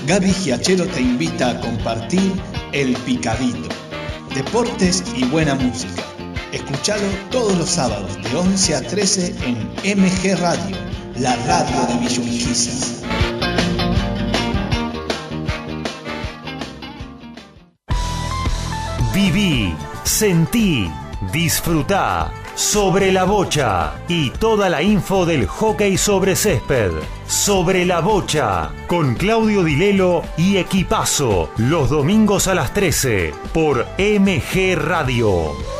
[0.06, 2.32] Gaby Giachero te invita a compartir
[2.72, 3.68] El Picadito.
[4.34, 6.09] Deportes y buena música.
[6.52, 10.76] Escuchalo todos los sábados de 11 a 13 en MG Radio,
[11.16, 12.22] la radio de Villa
[19.14, 20.90] Viví, sentí,
[21.32, 26.90] disfrutá sobre la bocha y toda la info del hockey sobre césped.
[27.26, 34.76] Sobre la bocha con Claudio Dilelo y Equipazo los domingos a las 13 por MG
[34.76, 35.79] Radio.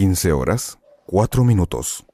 [0.00, 2.06] Quince horas, cuatro minutos.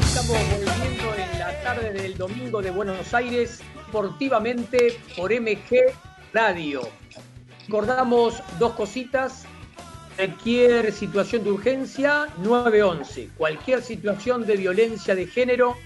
[0.00, 5.94] Estamos volviendo en la tarde del domingo de Buenos Aires, deportivamente por MG
[6.32, 6.80] Radio.
[7.68, 9.46] Recordamos dos cositas.
[10.22, 13.30] Cualquier situación de urgencia, 911.
[13.36, 15.76] Cualquier situación de violencia de género,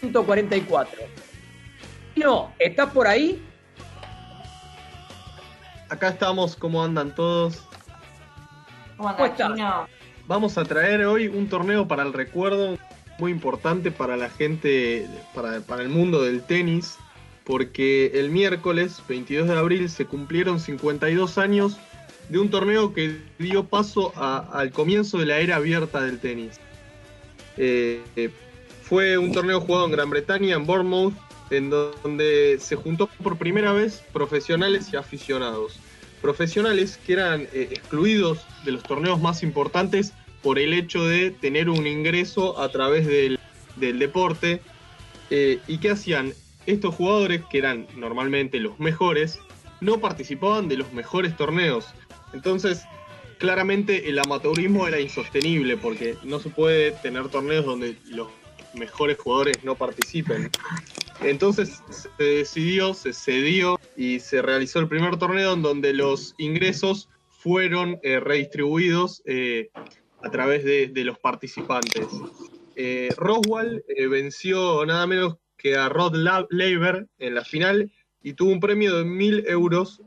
[0.00, 0.98] 144.
[2.16, 3.42] No, ¿estás por ahí?
[5.88, 7.62] Acá estamos, ¿cómo andan todos?
[8.98, 9.86] ¿Cómo Chino?
[10.26, 12.76] Vamos a traer hoy un torneo para el recuerdo
[13.18, 16.98] muy importante para la gente, para, para el mundo del tenis,
[17.44, 21.78] porque el miércoles 22 de abril se cumplieron 52 años
[22.32, 26.58] de un torneo que dio paso al comienzo de la era abierta del tenis.
[27.58, 28.30] Eh, eh,
[28.82, 31.12] fue un torneo jugado en Gran Bretaña, en Bournemouth,
[31.50, 35.78] en donde se juntó por primera vez profesionales y aficionados.
[36.22, 41.68] Profesionales que eran eh, excluidos de los torneos más importantes por el hecho de tener
[41.68, 43.38] un ingreso a través del,
[43.76, 44.62] del deporte.
[45.30, 46.34] ¿Y qué hacían?
[46.66, 49.38] Estos jugadores, que eran normalmente los mejores,
[49.82, 51.92] no participaban de los mejores torneos.
[52.32, 52.82] Entonces,
[53.38, 58.28] claramente el amateurismo era insostenible porque no se puede tener torneos donde los
[58.74, 60.50] mejores jugadores no participen.
[61.20, 67.08] Entonces se decidió, se cedió y se realizó el primer torneo en donde los ingresos
[67.28, 69.70] fueron eh, redistribuidos eh,
[70.22, 72.06] a través de, los participantes.
[72.76, 77.90] Eh, Roswell eh, venció nada menos que a Rod La- Laver en la final
[78.22, 80.00] y tuvo un premio de mil euros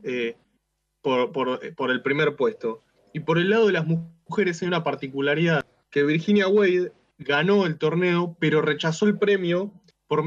[1.06, 1.60] por, por-
[1.92, 2.82] el primer puesto.
[3.12, 7.64] Y por el lado de las mu- mujeres hay una particularidad, que Virginia Wade ganó
[7.64, 9.72] el torneo, pero rechazó el premio
[10.08, 10.24] por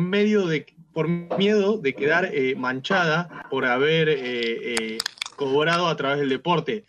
[0.47, 4.97] de por miedo de quedar eh, manchada por haber eh, eh,
[5.36, 6.86] cobrado a través del deporte.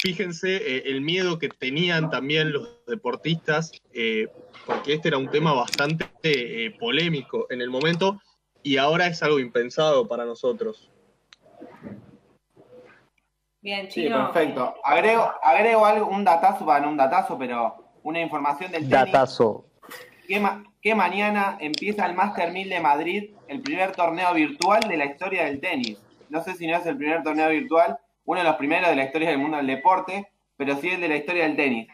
[0.00, 4.26] Fíjense eh, el miedo que tenían también los deportistas, eh,
[4.66, 8.20] porque este era un tema bastante eh, polémico en el momento
[8.64, 10.90] y ahora es algo impensado para nosotros.
[13.62, 14.32] Bien, Sí, Chino.
[14.32, 14.74] perfecto.
[14.84, 19.12] Agrego, agrego algo, un datazo, bueno, un datazo, pero una información del tenis.
[19.12, 19.66] Datazo.
[20.26, 24.96] que, ma- que mañana empieza el Master 1000 de Madrid, el primer torneo virtual de
[24.96, 25.98] la historia del tenis.
[26.28, 29.04] No sé si no es el primer torneo virtual, uno de los primeros de la
[29.04, 31.88] historia del mundo del deporte, pero sí el de la historia del tenis.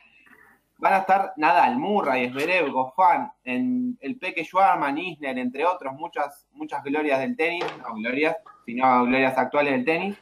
[0.78, 6.46] Van a estar Nadal, Murray, Zverev, Goffin, en el Peque Schwarman, Isner, entre otros, muchas,
[6.52, 10.16] muchas glorias del tenis, no glorias, sino glorias actuales del tenis.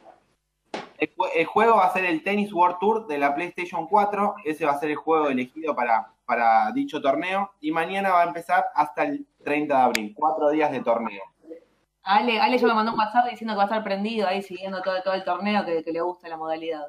[0.97, 4.35] El, jue- el juego va a ser el Tennis World Tour de la PlayStation 4.
[4.45, 7.51] Ese va a ser el juego elegido para, para dicho torneo.
[7.61, 10.13] Y mañana va a empezar hasta el 30 de abril.
[10.15, 11.21] Cuatro días de torneo.
[12.03, 14.81] Ale, Ale ya me mandó un WhatsApp diciendo que va a estar prendido ahí siguiendo
[14.81, 16.87] todo, todo el torneo, que, que le gusta la modalidad.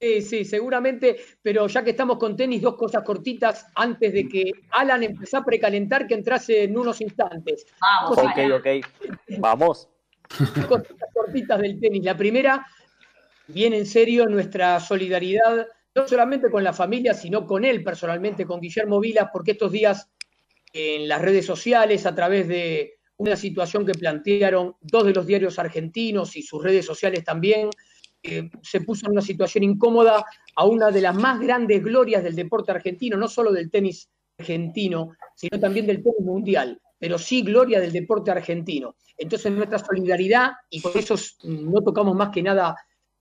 [0.00, 4.52] Sí, sí, seguramente, pero ya que estamos con tenis, dos cosas cortitas antes de que
[4.72, 7.66] Alan empezó a precalentar que entrase en unos instantes.
[7.80, 8.66] Vamos, Ok, ok.
[9.38, 9.88] Vamos.
[10.38, 12.04] Dos cositas cortitas del tenis.
[12.04, 12.66] La primera,
[13.48, 18.60] bien en serio, nuestra solidaridad, no solamente con la familia, sino con él personalmente, con
[18.60, 20.10] Guillermo Vilas, porque estos días
[20.72, 25.58] en las redes sociales, a través de una situación que plantearon dos de los diarios
[25.58, 27.70] argentinos y sus redes sociales también,
[28.22, 30.24] eh, se puso en una situación incómoda
[30.54, 35.12] a una de las más grandes glorias del deporte argentino, no solo del tenis argentino,
[35.34, 38.96] sino también del tenis mundial, pero sí gloria del deporte argentino.
[39.16, 42.74] Entonces nuestra solidaridad, y por eso no tocamos más que nada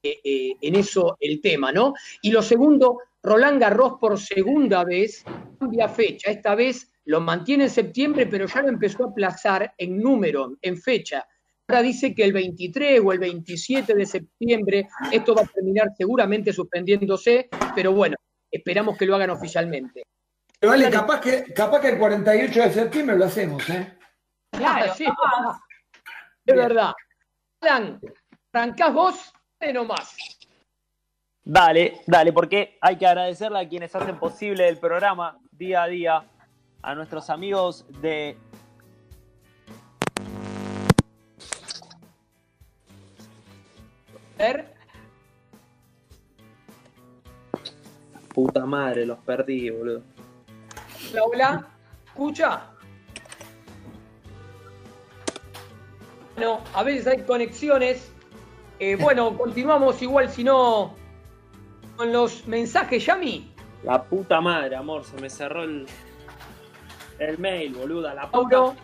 [0.05, 1.93] eh, eh, en eso el tema, ¿no?
[2.21, 5.23] Y lo segundo, Roland Garros por segunda vez
[5.59, 9.99] cambia fecha, esta vez lo mantiene en septiembre, pero ya lo empezó a aplazar en
[9.99, 11.25] número, en fecha.
[11.67, 16.53] Ahora dice que el 23 o el 27 de septiembre esto va a terminar seguramente
[16.53, 18.15] suspendiéndose, pero bueno,
[18.51, 20.03] esperamos que lo hagan oficialmente.
[20.59, 23.97] Pero vale, capaz que, capaz que el 48 de septiembre lo hacemos, ¿eh?
[24.51, 25.05] Claro, sí,
[26.45, 26.93] es verdad.
[27.61, 27.99] Alan,
[28.53, 29.33] arrancás vos,
[29.73, 30.15] nomás.
[31.43, 36.23] Dale, dale, porque hay que agradecerle a quienes hacen posible el programa día a día,
[36.81, 38.35] a nuestros amigos de
[44.37, 44.73] ver.
[48.33, 50.01] Puta madre, los perdí, boludo.
[51.11, 51.67] Hola, hola,
[52.07, 52.71] ¿escucha?
[56.35, 58.14] Bueno, a veces hay conexiones.
[58.77, 60.93] Eh, bueno, continuamos igual, si no,
[61.95, 63.53] con los mensajes, Yami.
[63.83, 65.85] La puta madre, amor, se me cerró el,
[67.19, 68.13] el mail, boluda.
[68.13, 68.57] La puta.
[68.57, 68.75] Mauro.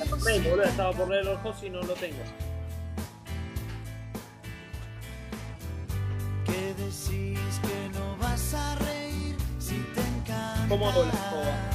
[0.00, 2.22] El mail, boluda, estaba por leer los ojos y no lo tengo.
[6.44, 10.66] Que decís que no vas a reír si te encanta.
[10.68, 11.71] ¿Cómo hago la escoba?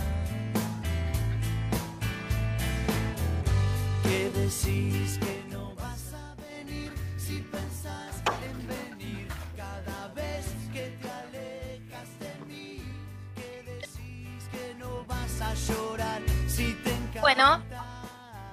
[4.08, 9.28] Que decís que no vas a venir si pensás en venir
[9.58, 12.82] cada vez que te alejas de mí.
[13.36, 17.20] Que decís que no vas a llorar si te encanta.
[17.20, 17.62] Bueno,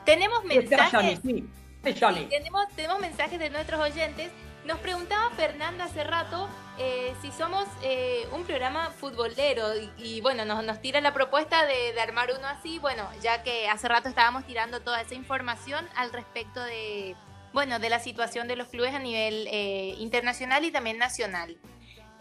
[0.05, 1.21] tenemos Yami, mensajes.
[1.23, 1.49] sí.
[1.85, 1.93] Sí,
[2.31, 4.33] tenemos, tenemos mensajes de nuestros oyentes.
[4.65, 10.65] Nos preguntaba Fernanda hace rato eh, si somos eh, un programa futbolero y, bueno, nos,
[10.65, 14.81] nos tira la propuesta de, armar uno así, bueno, ya que hace rato estábamos tirando
[14.81, 17.15] toda esa información al respecto de,
[17.53, 21.57] bueno, de la situación de los clubes a nivel eh, internacional y también nacional.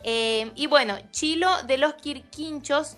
[0.04, 2.98] Eh, y bueno, Chilo de los Quirquinchos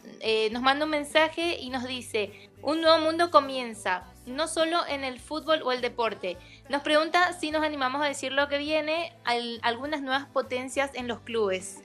[0.52, 5.20] nos manda un mensaje y nos dice, un nuevo mundo comienza, no solo en el
[5.20, 6.38] fútbol o el deporte.
[6.70, 11.08] Nos pregunta si nos animamos a decir lo que viene, al- algunas nuevas potencias en
[11.08, 11.84] los clubes.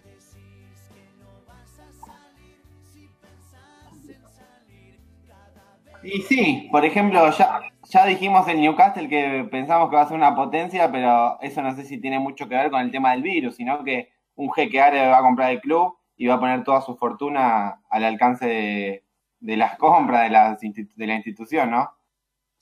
[6.03, 7.61] Y sí, por ejemplo, ya,
[7.91, 11.75] ya dijimos el Newcastle que pensamos que va a ser una potencia, pero eso no
[11.75, 14.81] sé si tiene mucho que ver con el tema del virus, sino que un jeque
[14.81, 18.47] árabe va a comprar el club y va a poner toda su fortuna al alcance
[18.47, 19.05] de,
[19.41, 21.93] de las compras de, las de la institución, ¿no?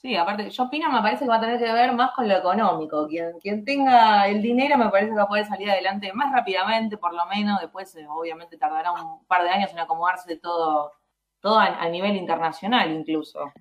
[0.01, 2.37] Sí, aparte, yo opino, me parece que va a tener que ver más con lo
[2.37, 3.09] económico.
[3.09, 6.97] Quien, quien tenga el dinero me parece que va a poder salir adelante más rápidamente,
[6.99, 7.61] por lo menos.
[7.61, 10.93] Después, eh, obviamente, tardará un par de años en acomodarse todo,
[11.41, 13.53] todo a, a nivel internacional incluso.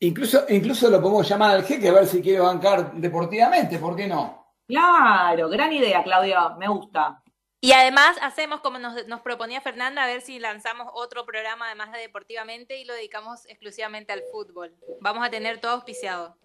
[0.00, 4.06] Incluso, incluso lo podemos llamar al jeque a ver si quiere bancar deportivamente, ¿por qué
[4.06, 4.54] no?
[4.66, 7.22] Claro, gran idea, Claudio, me gusta.
[7.62, 11.92] Y además hacemos como nos, nos proponía Fernanda, a ver si lanzamos otro programa además
[11.92, 14.74] de Deportivamente y lo dedicamos exclusivamente al fútbol.
[15.00, 16.36] Vamos a tener todo auspiciado.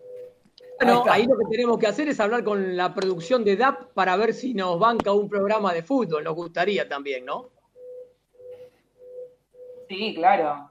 [0.81, 4.17] Bueno, ahí lo que tenemos que hacer es hablar con la producción de DAP para
[4.17, 6.23] ver si nos banca un programa de fútbol.
[6.23, 7.49] Nos gustaría también, ¿no?
[9.87, 10.69] Sí, claro.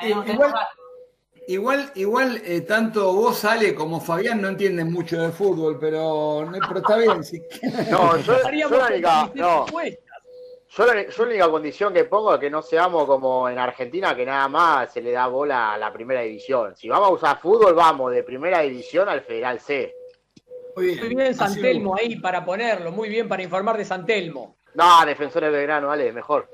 [0.00, 0.54] Igual-
[1.46, 6.58] Igual, igual eh, tanto vos, Ale, como Fabián no entienden mucho de fútbol, pero, no-
[6.66, 7.22] pero está bien.
[7.22, 7.42] sí.
[7.90, 9.66] No, yo, yo Estaríamos la única, no,
[10.76, 14.16] yo la, yo la única condición que pongo es que no seamos como en Argentina,
[14.16, 16.74] que nada más se le da bola a la primera división.
[16.76, 19.94] Si vamos a usar fútbol, vamos de primera división al Federal C.
[20.76, 20.98] Muy bien.
[21.00, 22.90] Muy bien, San Telmo ahí para ponerlo.
[22.90, 24.56] Muy bien para informar de San Telmo.
[24.74, 26.48] No, Defensores de Belgrano, vale, mejor.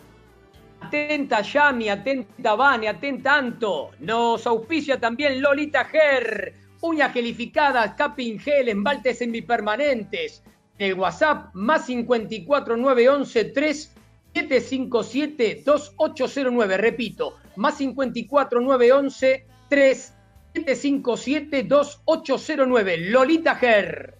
[0.81, 3.91] Atenta Yami, atenta Vane, atenta Anto.
[3.99, 6.68] Nos auspicia también Lolita Ger.
[6.81, 10.43] Uñas gelificadas, capping gel, embaltes semipermanentes.
[10.79, 13.95] El WhatsApp más 54911 3
[14.35, 16.77] 757 2809.
[16.77, 20.15] Repito, más 54911 3
[20.55, 22.97] 757 2809.
[23.11, 24.18] Lolita Ger.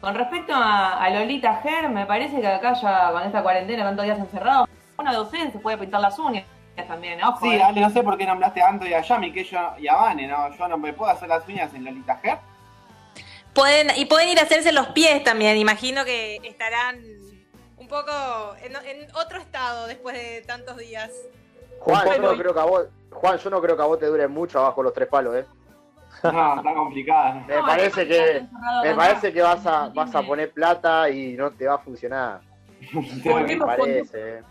[0.00, 4.04] Con respecto a, a Lolita Ger, me parece que acá ya con esta cuarentena, tantos
[4.04, 6.44] días encerrados, uno de ustedes se puede pintar las uñas
[6.84, 7.40] también, ojo.
[7.40, 7.60] Sí.
[7.60, 9.94] Ale, no sé por qué nombraste a Anto y a Yami, que yo y a
[9.94, 10.54] Vane, ¿no?
[10.56, 12.38] Yo no me puedo hacer las uñas en Lolita Ger.
[13.56, 15.56] Pueden, y pueden ir a hacerse los pies también.
[15.56, 17.02] Imagino que estarán
[17.78, 18.12] un poco
[18.62, 21.10] en, en otro estado después de tantos días.
[21.80, 24.06] Juan, yo no creo que a vos, Juan, yo no creo que a vos te
[24.06, 25.46] dure mucho abajo los tres palos, ¿eh?
[26.22, 27.44] No, está complicada.
[27.46, 28.46] Me parece que
[28.82, 32.40] me parece que vas a vas a poner plata y no te va a funcionar.
[32.92, 34.42] Me parece.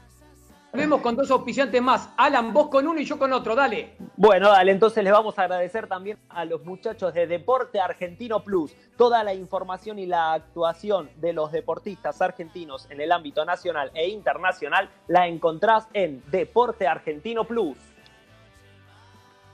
[0.76, 2.10] Volvemos con dos auspiciantes más.
[2.18, 3.56] Alan, vos con uno y yo con otro.
[3.56, 3.94] Dale.
[4.18, 8.76] Bueno, dale, entonces les vamos a agradecer también a los muchachos de Deporte Argentino Plus.
[8.98, 14.10] Toda la información y la actuación de los deportistas argentinos en el ámbito nacional e
[14.10, 17.78] internacional la encontrás en Deporte Argentino Plus.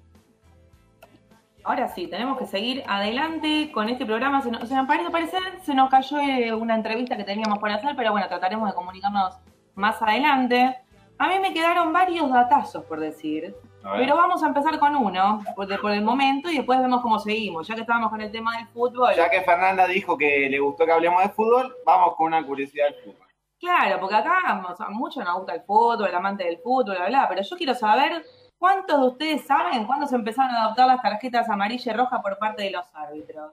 [1.64, 4.40] Ahora sí, tenemos que seguir adelante con este programa.
[4.40, 7.94] Se nos, o sea, parece se nos cayó eh, una entrevista que teníamos por hacer,
[7.94, 9.36] pero bueno, trataremos de comunicarnos
[9.74, 10.76] más adelante.
[11.18, 13.54] A mí me quedaron varios datazos por decir.
[13.96, 17.18] Pero vamos a empezar con uno por, de- por el momento y después vemos cómo
[17.18, 19.14] seguimos, ya que estábamos con el tema del fútbol.
[19.16, 22.86] Ya que Fernanda dijo que le gustó que hablemos de fútbol, vamos con una curiosidad
[22.86, 23.26] del fútbol.
[23.60, 26.96] Claro, porque acá o sea, a muchos nos gusta el fútbol, el amante del fútbol,
[26.96, 28.24] bla, bla, pero yo quiero saber
[28.56, 32.38] cuántos de ustedes saben cuándo se empezaron a adoptar las tarjetas amarilla y roja por
[32.38, 33.52] parte de los árbitros.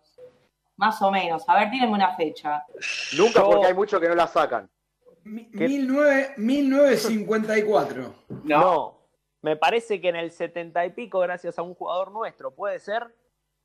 [0.78, 1.48] Más o menos.
[1.48, 2.64] A ver, tírenme una fecha.
[3.18, 4.70] Nunca Yo- porque hay muchos que no la sacan.
[5.24, 8.14] 19 1954.
[8.44, 8.95] No.
[9.46, 13.14] Me parece que en el 70 y pico, gracias a un jugador nuestro, ¿puede ser?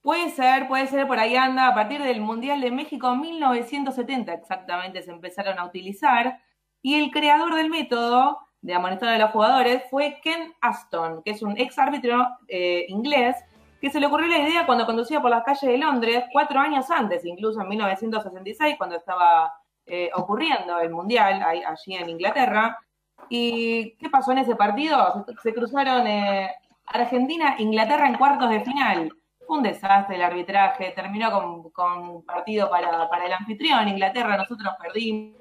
[0.02, 1.68] Puede ser, puede ser, por ahí anda.
[1.68, 6.38] A partir del Mundial de México 1970 exactamente se empezaron a utilizar.
[6.82, 11.40] Y el creador del método de amonestar a los jugadores fue Ken Aston, que es
[11.40, 13.36] un ex árbitro eh, inglés,
[13.80, 16.90] que se le ocurrió la idea cuando conducía por las calles de Londres, cuatro años
[16.90, 19.50] antes, incluso en 1966, cuando estaba
[19.86, 22.78] eh, ocurriendo el Mundial allí en Inglaterra.
[23.28, 25.24] ¿Y qué pasó en ese partido?
[25.42, 26.50] Se, cruzaron eh,
[26.86, 29.12] Argentina Inglaterra en cuartos de final.
[29.46, 34.72] Fue un desastre el arbitraje, terminó con, con partido para, para el anfitrión, Inglaterra, nosotros
[34.80, 35.34] perdimos.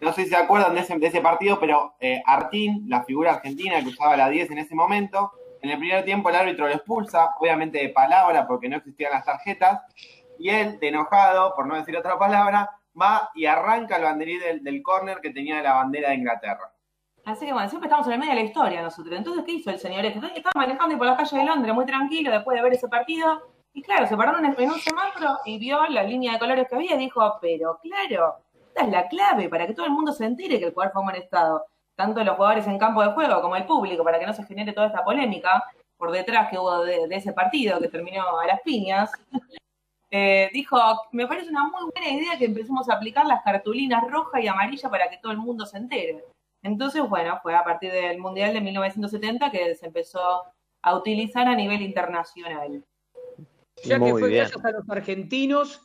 [0.00, 3.34] No sé si se acuerdan de ese, de ese partido, pero eh, Artín, la figura
[3.34, 6.72] argentina que usaba la 10 en ese momento, en el primer tiempo el árbitro lo
[6.72, 9.82] expulsa, obviamente de palabra porque no existían las tarjetas,
[10.38, 12.70] y él, de enojado, por no decir otra palabra,
[13.00, 16.71] va y arranca el banderín del, del córner que tenía la bandera de Inglaterra.
[17.24, 19.16] Así que bueno, siempre estamos en el medio de la historia nosotros.
[19.16, 20.18] Entonces, ¿qué hizo el señor este?
[20.34, 23.42] Estaba manejando por la calle de Londres muy tranquilo después de ver ese partido.
[23.74, 26.94] Y claro, se paró en, un semáforo y vio la línea de colores que había
[26.94, 28.36] y dijo, pero claro,
[28.68, 31.02] esta es la clave para que todo el mundo se entere que el jugador fue
[31.02, 31.64] amonestado.
[31.94, 34.72] Tanto los jugadores en campo de juego como el público, para que no se genere
[34.72, 35.62] toda esta polémica
[35.96, 39.10] por detrás que hubo de, de ese partido que terminó a las piñas.
[40.14, 40.76] Eh, dijo,
[41.12, 44.90] me parece una muy buena idea que empecemos a aplicar las cartulinas roja y amarilla
[44.90, 46.22] para que todo el mundo se entere.
[46.62, 50.42] Entonces, bueno, fue a partir del Mundial de 1970 que se empezó
[50.82, 52.84] a utilizar a nivel internacional.
[53.84, 54.40] Ya que fue bien.
[54.44, 55.80] gracias a los argentinos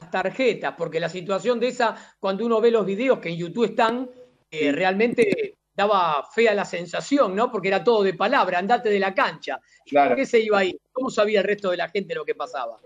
[0.00, 3.64] las tarjetas, porque la situación de esa, cuando uno ve los videos que en YouTube
[3.66, 4.08] están,
[4.50, 7.50] eh, realmente daba fea la sensación, ¿no?
[7.50, 9.58] Porque era todo de palabra, andate de la cancha.
[9.86, 10.10] Claro.
[10.10, 10.78] ¿Por qué se iba ahí?
[10.92, 12.76] ¿Cómo sabía el resto de la gente lo que pasaba?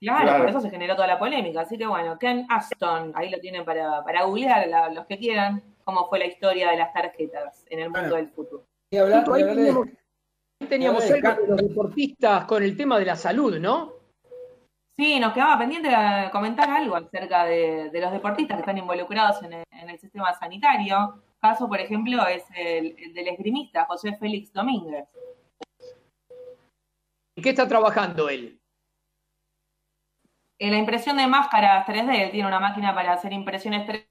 [0.00, 0.38] Claro, Claro.
[0.40, 1.60] por eso se generó toda la polémica.
[1.62, 5.62] Así que bueno, Ken Aston, ahí lo tienen para, para googlear la- los que quieran,
[5.84, 8.64] cómo fue la historia de las tarjetas en el mundo del fútbol.
[8.90, 9.88] Y hablar- ahí teníamos,
[10.60, 13.92] ahí teníamos de los deportistas con el tema de la salud, ¿no?
[14.96, 15.90] Sí, nos quedaba pendiente
[16.30, 20.32] comentar algo acerca de, de los deportistas que están involucrados en el, en el sistema
[20.34, 21.20] sanitario.
[21.40, 25.04] Caso, por ejemplo, es el, el del esgrimista José Félix Domínguez.
[27.36, 28.60] ¿En qué está trabajando él?
[30.60, 34.06] En la impresión de máscaras 3D, él tiene una máquina para hacer impresiones 3D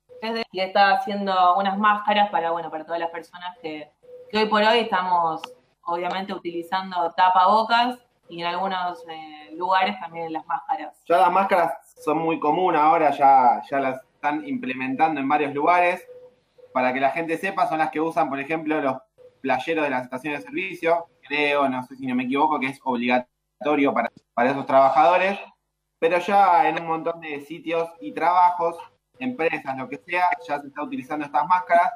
[0.52, 3.92] y está haciendo unas máscaras para, bueno, para todas las personas que,
[4.30, 5.42] que hoy por hoy estamos,
[5.84, 8.00] obviamente, utilizando tapabocas
[8.30, 11.04] y en algunos eh, lugares también las máscaras.
[11.06, 16.08] Ya las máscaras son muy comunes ahora, ya, ya las están implementando en varios lugares.
[16.74, 18.98] Para que la gente sepa, son las que usan, por ejemplo, los
[19.42, 21.06] playeros de las estaciones de servicio.
[21.22, 25.38] Creo, no sé si no me equivoco, que es obligatorio para, para esos trabajadores.
[26.00, 28.78] Pero ya en un montón de sitios y trabajos,
[29.24, 31.92] empresas, lo que sea, ya se está utilizando estas máscaras.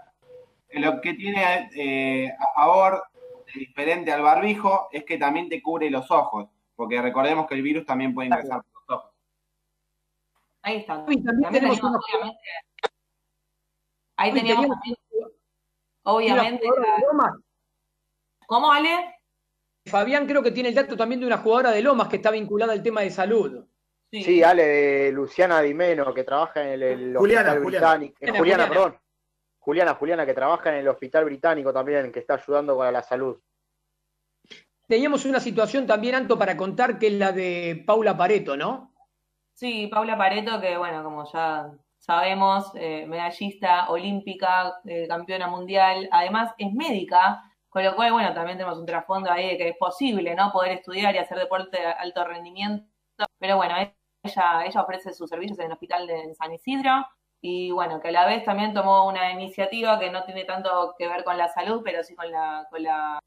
[0.72, 3.04] Lo que tiene eh, a favor,
[3.54, 6.50] de diferente al barbijo, es que también te cubre los ojos.
[6.76, 9.12] Porque recordemos que el virus también puede ingresar por los ojos.
[10.62, 10.96] Ahí está.
[11.06, 12.40] También tenemos obviamente,
[14.18, 14.98] ahí Uy, teníamos teníamos también,
[16.04, 17.32] obviamente, Una jugadora de la- Lomas.
[18.46, 19.16] ¿cómo Ale?
[19.86, 22.74] Fabián creo que tiene el dato también de una jugadora de Lomas que está vinculada
[22.74, 23.66] al tema de salud.
[24.12, 27.88] Sí, Ale, de Luciana Dimeno, que trabaja en el, el Juliana, hospital Juliana.
[27.88, 28.18] británico.
[28.22, 28.98] eh, Juliana, perdón.
[29.60, 33.38] Juliana, Juliana, que trabaja en el hospital británico también, que está ayudando para la salud.
[34.88, 38.94] Teníamos una situación también, Anto, para contar que es la de Paula Pareto, ¿no?
[39.54, 46.54] Sí, Paula Pareto, que bueno, como ya sabemos, eh, medallista olímpica, eh, campeona mundial, además
[46.58, 50.34] es médica, con lo cual, bueno, también tenemos un trasfondo ahí de que es posible,
[50.36, 50.54] ¿no?
[50.54, 52.88] Poder estudiar y hacer deporte de alto rendimiento.
[53.40, 53.76] Pero bueno,
[54.24, 57.06] ella, ella ofrece sus servicios en el hospital de San Isidro
[57.42, 61.08] y bueno, que a la vez también tomó una iniciativa que no tiene tanto que
[61.08, 63.20] ver con la salud, pero sí con la, con la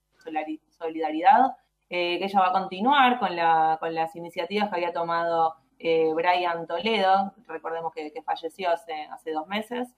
[0.68, 1.56] solidaridad,
[1.88, 6.12] eh, que ella va a continuar con, la, con las iniciativas que había tomado eh,
[6.14, 9.88] Brian Toledo, recordemos que, falleció hace, hace dos meses,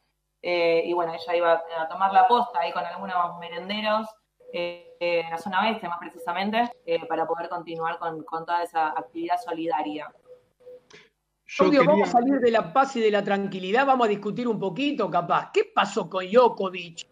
[0.43, 4.09] eh, y bueno, ella iba a tomar la posta ahí con algunos merenderos
[4.55, 6.70] en la zona oeste más precisamente,
[7.09, 10.12] para poder continuar con, con toda esa actividad solidaria.
[11.55, 14.11] Yo Claudio, quería- vamos a salir de la paz y de la tranquilidad, vamos a
[14.11, 15.50] discutir un poquito, capaz.
[15.53, 17.07] ¿Qué pasó con Djokovic,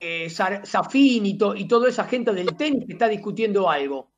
[0.00, 4.10] eh, Safin y, to- y toda esa gente del tenis que está discutiendo algo?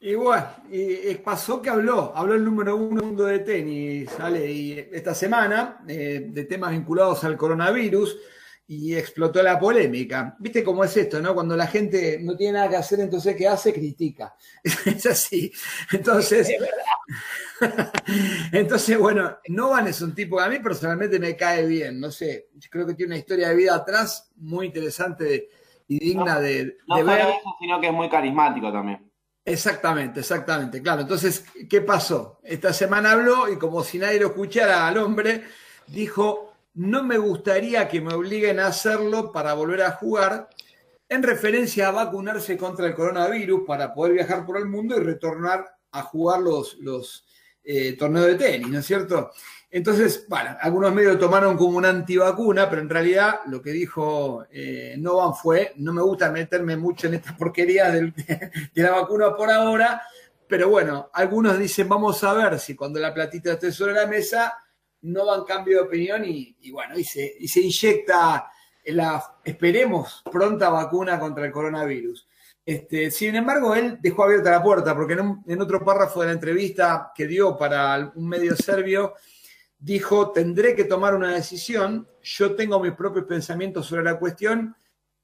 [0.00, 4.10] Y bueno, y, y pasó que habló, habló el número uno del mundo de tenis,
[4.10, 4.48] ¿sale?
[4.52, 8.16] Y esta semana, eh, de temas vinculados al coronavirus,
[8.68, 10.36] y explotó la polémica.
[10.40, 11.34] ¿Viste cómo es esto, no?
[11.34, 13.72] Cuando la gente no tiene nada que hacer, entonces ¿qué hace?
[13.72, 14.34] Critica.
[14.86, 15.52] Es así.
[15.92, 16.50] Entonces,
[18.52, 22.48] entonces, bueno, Novan es un tipo que a mí personalmente me cae bien, no sé,
[22.54, 25.48] yo creo que tiene una historia de vida atrás muy interesante
[25.88, 27.20] y digna de, No de solo ver.
[27.20, 29.10] eso, sino que es muy carismático también.
[29.44, 31.02] Exactamente, exactamente, claro.
[31.02, 32.40] Entonces, ¿qué pasó?
[32.42, 35.44] Esta semana habló y como si nadie lo escuchara al hombre,
[35.86, 36.45] dijo,
[36.76, 40.48] no me gustaría que me obliguen a hacerlo para volver a jugar,
[41.08, 45.64] en referencia a vacunarse contra el coronavirus para poder viajar por el mundo y retornar
[45.92, 47.26] a jugar los, los
[47.64, 49.30] eh, torneos de tenis, ¿no es cierto?
[49.70, 54.96] Entonces, bueno, algunos medios tomaron como una antivacuna, pero en realidad lo que dijo eh,
[54.98, 58.12] Novan fue, no me gusta meterme mucho en esta porquería de
[58.74, 60.02] la vacuna por ahora,
[60.46, 64.54] pero bueno, algunos dicen, vamos a ver si cuando la platita esté sobre la mesa,
[65.02, 68.50] Novan cambia de opinión y, y bueno, y se, y se inyecta
[68.86, 72.28] la, esperemos, pronta vacuna contra el coronavirus.
[72.64, 76.26] Este, sin embargo, él dejó abierta la puerta, porque en, un- en otro párrafo de
[76.28, 79.14] la entrevista que dio para un medio serbio,
[79.78, 84.74] dijo, tendré que tomar una decisión, yo tengo mis propios pensamientos sobre la cuestión,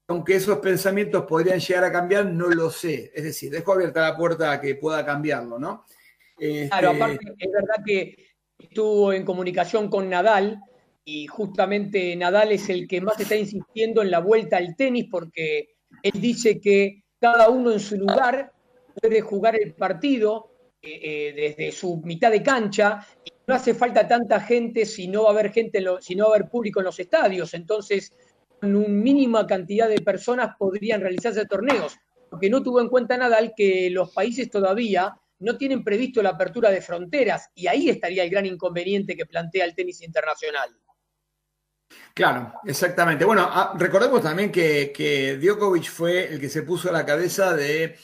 [0.07, 3.11] aunque esos pensamientos podrían llegar a cambiar, no lo sé.
[3.15, 5.85] Es decir, dejó abierta la puerta a que pueda cambiarlo, ¿no?
[6.37, 8.32] Este, Claro, aparte, es verdad que
[8.63, 10.61] estuvo en comunicación con Nadal
[11.05, 15.75] y justamente Nadal es el que más está insistiendo en la vuelta al tenis porque
[16.01, 18.51] él dice que cada uno en su lugar
[18.99, 20.51] puede jugar el partido
[20.81, 25.23] eh, eh, desde su mitad de cancha y no hace falta tanta gente si no
[25.23, 27.53] va a haber gente, en si no va a haber público en los estadios.
[27.53, 28.11] Entonces,
[28.59, 31.97] con una mínima cantidad de personas podrían realizarse torneos.
[32.31, 35.13] Lo que no tuvo en cuenta Nadal que los países todavía
[35.43, 39.65] no tienen previsto la apertura de fronteras y ahí estaría el gran inconveniente que plantea
[39.65, 40.69] el tenis internacional.
[42.13, 43.25] Claro, exactamente.
[43.25, 47.95] Bueno, ah, recordemos también que, Djokovic fue el que se puso a la cabeza eh,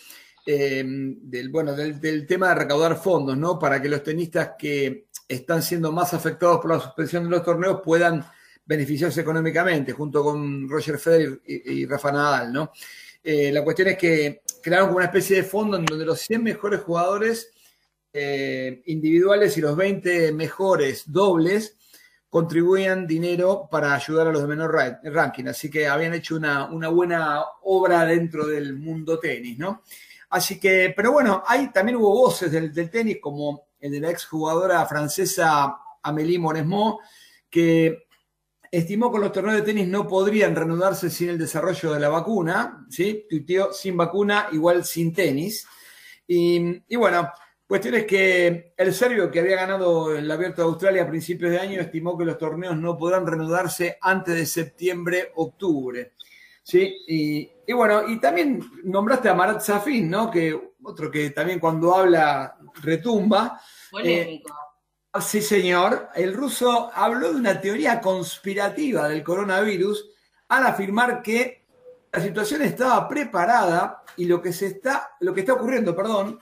[0.45, 3.57] del, bueno, del, tema de recaudar fondos, ¿no?
[3.57, 7.81] Para que los tenistas que están siendo más afectados por la suspensión de los torneos
[7.83, 8.25] puedan
[8.65, 12.71] beneficiarse económicamente, junto con Roger Federer y, y Rafa Nadal, ¿no?
[13.23, 16.43] Eh, la cuestión es que crearon como una especie de fondo en donde los 100
[16.43, 17.51] mejores jugadores
[18.13, 21.75] eh, individuales y los 20 mejores dobles
[22.29, 25.45] contribuían dinero para ayudar a los de menor ra- ranking.
[25.47, 29.83] Así que habían hecho una, una buena obra dentro del mundo tenis, ¿no?
[30.29, 34.11] Así que, pero bueno, hay, también hubo voces del, del tenis, como el de la
[34.11, 36.99] exjugadora francesa Amélie Mauresmo,
[37.49, 38.08] que
[38.71, 42.85] estimó que los torneos de tenis no podrían reanudarse sin el desarrollo de la vacuna,
[42.89, 43.25] ¿sí?
[43.29, 45.67] Tuiteó sin vacuna igual sin tenis.
[46.27, 47.31] Y, y bueno,
[47.67, 51.59] cuestión es que el serbio que había ganado el Abierto de Australia a principios de
[51.59, 56.13] año estimó que los torneos no podrán reanudarse antes de septiembre, octubre.
[56.63, 57.03] ¿sí?
[57.07, 60.29] Y, y bueno, y también nombraste a Marat Safin, ¿no?
[60.29, 63.59] Que otro que también cuando habla retumba.
[63.89, 64.49] Polémico.
[64.49, 64.68] Eh,
[65.21, 66.09] sí, señor.
[66.15, 70.09] El ruso habló de una teoría conspirativa del coronavirus
[70.49, 71.65] al afirmar que
[72.11, 76.39] la situación estaba preparada y lo que se está, lo que está ocurriendo, perdón,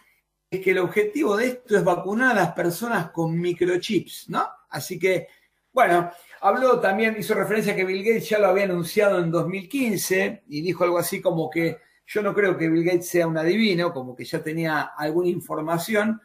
[0.50, 4.48] es que el objetivo de esto es vacunar a las personas con microchips, ¿no?
[4.70, 5.28] Así que,
[5.74, 6.10] bueno,
[6.42, 10.62] habló también, hizo referencia a que Bill Gates ya lo había anunciado en 2015 y
[10.62, 14.16] dijo algo así como que yo no creo que Bill Gates sea un adivino, como
[14.16, 16.22] que ya tenía alguna información.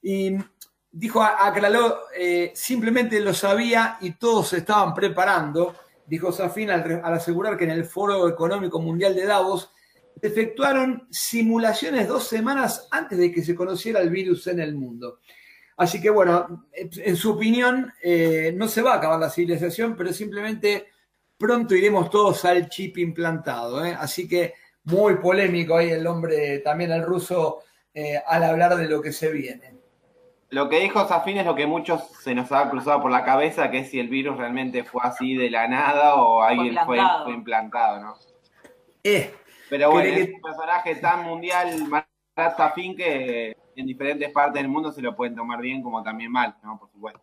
[0.00, 0.36] Y
[0.98, 5.76] dijo, aclaró, eh, simplemente lo sabía y todos se estaban preparando,
[6.06, 9.70] dijo Safin al, asegurar que en el Foro Económico Mundial de Davos
[10.22, 15.20] efectuaron simulaciones dos semanas antes de que se conociera el virus en el mundo.
[15.76, 20.14] Así que bueno, en su opinión, eh, no se va a acabar la civilización, pero
[20.14, 20.86] simplemente
[21.36, 23.84] pronto iremos todos al chip implantado.
[23.84, 23.94] ¿eh?
[23.98, 27.58] Así que muy polémico ahí el hombre, también el ruso,
[28.26, 29.75] al hablar de lo que se viene.
[30.56, 33.70] Lo que dijo Safin es lo que muchos se nos ha cruzado por la cabeza,
[33.70, 37.24] que es si el virus realmente fue así de la nada o alguien fue, implantado.
[37.24, 38.14] fue implantado, ¿no?
[39.04, 39.34] Eh,
[39.68, 44.54] Pero bueno, ¿Querés es que- un personaje tan mundial, Marat Safin, que en diferentes partes
[44.62, 46.78] del mundo se lo pueden tomar bien como también mal, ¿no?
[46.78, 47.20] Por supuesto.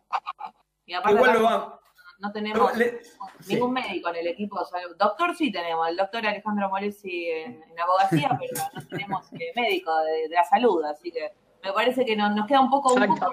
[0.86, 1.80] Y aparte Igual lo va-
[2.20, 3.00] no tenemos Le-
[3.48, 4.94] ningún médico en el equipo de salud.
[4.96, 9.90] Doctor sí tenemos, el doctor Alejandro Molesi en, en abogacía, pero no tenemos eh, médico
[10.04, 11.32] de, de la salud, así que
[11.64, 13.30] me parece que nos, nos queda un poco, un poco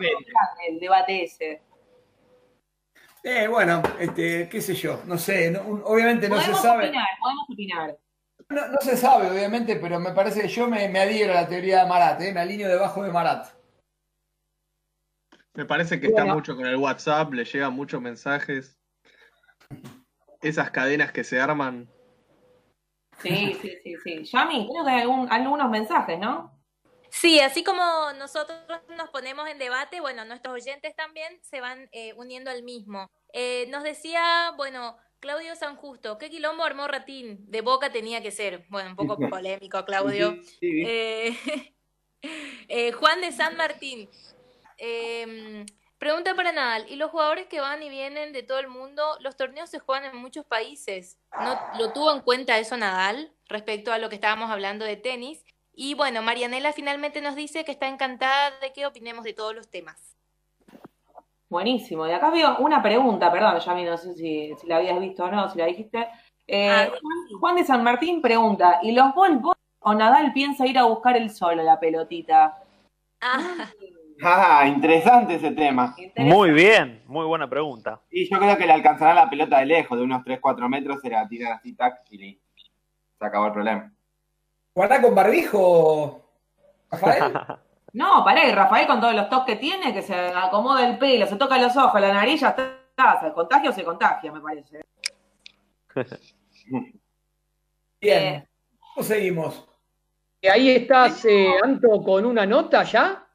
[0.68, 1.62] el debate ese.
[3.24, 6.86] Eh, bueno, este, qué sé yo, no sé, no- obviamente no se podemos sabe.
[6.88, 7.98] opinar, podemos opinar.
[8.50, 11.48] No, no se sabe, obviamente, pero me parece que yo me, me adhiero a la
[11.48, 12.34] teoría de Marat, ¿eh?
[12.34, 13.48] me alineo debajo de Marat.
[15.54, 18.78] Me parece que está mucho con el WhatsApp, le llegan muchos mensajes.
[20.42, 21.88] Esas cadenas que se arman.
[23.20, 24.24] Sí, sí, sí, sí.
[24.24, 26.60] Yami, creo que hay algún- algunos mensajes, ¿no?
[27.12, 27.84] Sí, así como
[28.18, 28.58] nosotros
[28.98, 33.12] nos ponemos en debate, bueno, nuestros oyentes también se van eh, uniendo al mismo.
[33.34, 37.46] Eh, nos decía, bueno, Claudio San Justo, ¿qué quilombo armó Ratín?
[37.48, 38.66] De Boca tenía que ser.
[38.70, 40.40] Bueno, un poco polémico, Claudio.
[40.62, 41.38] Eh,
[42.68, 44.10] eh, Juan de San Martín.
[44.80, 45.64] eh,
[46.00, 46.88] pregunta para Nadal.
[46.90, 50.06] ¿Y los jugadores que van y vienen de todo el mundo, los torneos se juegan
[50.06, 51.20] en muchos países?
[51.40, 55.46] ¿No lo tuvo en cuenta eso Nadal respecto a lo que estábamos hablando de tenis?
[55.74, 59.70] Y bueno, Marianela finalmente nos dice que está encantada de que opinemos de todos los
[59.70, 60.16] temas.
[61.50, 62.08] Buenísimo.
[62.08, 65.32] Y acá veo una pregunta, perdón, Yami, no sé si, si la habías visto o
[65.32, 66.08] no, si la dijiste.
[66.48, 69.42] Eh, Ah, Juan, Juan de San Martín pregunta, ¿y los Bol
[69.80, 72.58] o Nadal piensa ir a buscar el solo la pelotita?
[74.24, 75.96] Ah, interesante ese tema.
[76.18, 78.02] Muy bien, muy buena pregunta.
[78.12, 81.10] Y yo creo que le alcanzará la pelota de lejos, de unos 3-4 metros, se
[81.10, 82.40] la tiran así, tac, y.
[83.18, 83.92] Se acabó el problema.
[84.74, 86.22] ¿Guardá con barbijo,
[86.90, 87.34] Rafael?
[87.94, 91.28] No, pará, y Rafael con todos los toques que tiene, que se acomoda el pelo,
[91.28, 92.64] se toca los ojos, la nariz, ya está.
[92.98, 94.86] O sea, el contagio se contagia, me parece.
[98.00, 98.48] Bien,
[98.80, 99.68] ¿cómo seguimos?
[100.42, 103.28] Eh, Ahí estás, eh, Anto, con una nota ya.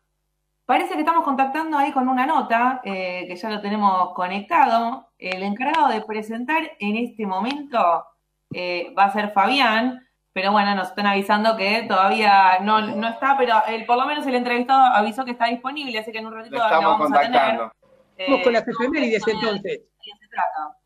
[0.64, 5.10] Parece que estamos contactando ahí con una nota, eh, que ya lo tenemos conectado.
[5.18, 8.04] El encargado de presentar en este momento
[8.52, 10.05] eh, va a ser Fabián,
[10.36, 14.26] pero bueno, nos están avisando que todavía no, no está, pero él, por lo menos
[14.26, 17.10] el entrevistado avisó que está disponible, así que en un ratito Lo lo estamos vamos
[17.10, 17.32] a tener.
[17.32, 17.62] contactando.
[17.62, 17.72] Vamos
[18.18, 19.62] Eh, con las efemérides entonces.
[19.62, 20.76] ¿De qué se trata?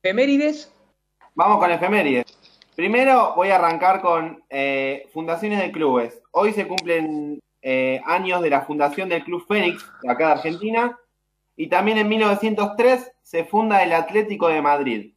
[0.00, 0.72] Efemérides.
[1.34, 2.24] Vamos con efemérides.
[2.76, 6.22] Primero voy a arrancar con eh, fundaciones de clubes.
[6.30, 10.96] Hoy se cumplen eh, años de la fundación del Club Fénix, de acá de Argentina,
[11.56, 15.14] y también en 1903 se funda el Atlético de Madrid,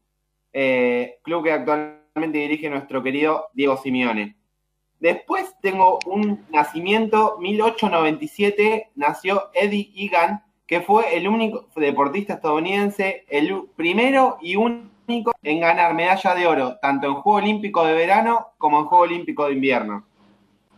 [0.51, 4.35] eh, club que actualmente dirige nuestro querido Diego Simeone.
[4.99, 13.63] Después tengo un nacimiento, 1897, nació Eddie Egan, que fue el único deportista estadounidense, el
[13.75, 18.79] primero y único en ganar medalla de oro, tanto en Juego Olímpico de Verano como
[18.79, 20.05] en Juego Olímpico de Invierno.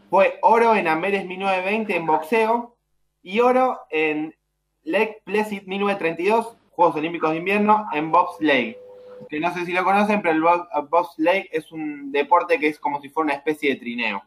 [0.09, 2.75] Fue oro en Amberes 1920 en boxeo
[3.23, 4.35] y oro en
[4.83, 8.77] Lake Placid 1932, Juegos Olímpicos de Invierno, en bobsleigh.
[9.27, 12.79] Que no sé si lo conocen, pero el bob- bobsleigh es un deporte que es
[12.79, 14.23] como si fuera una especie de trineo.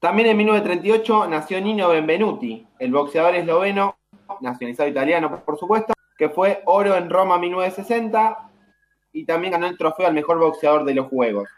[0.00, 3.96] También en 1938 nació Nino Benvenuti, el boxeador esloveno,
[4.40, 8.50] nacionalizado italiano por supuesto, que fue oro en Roma 1960
[9.12, 11.48] y también ganó el trofeo al mejor boxeador de los Juegos.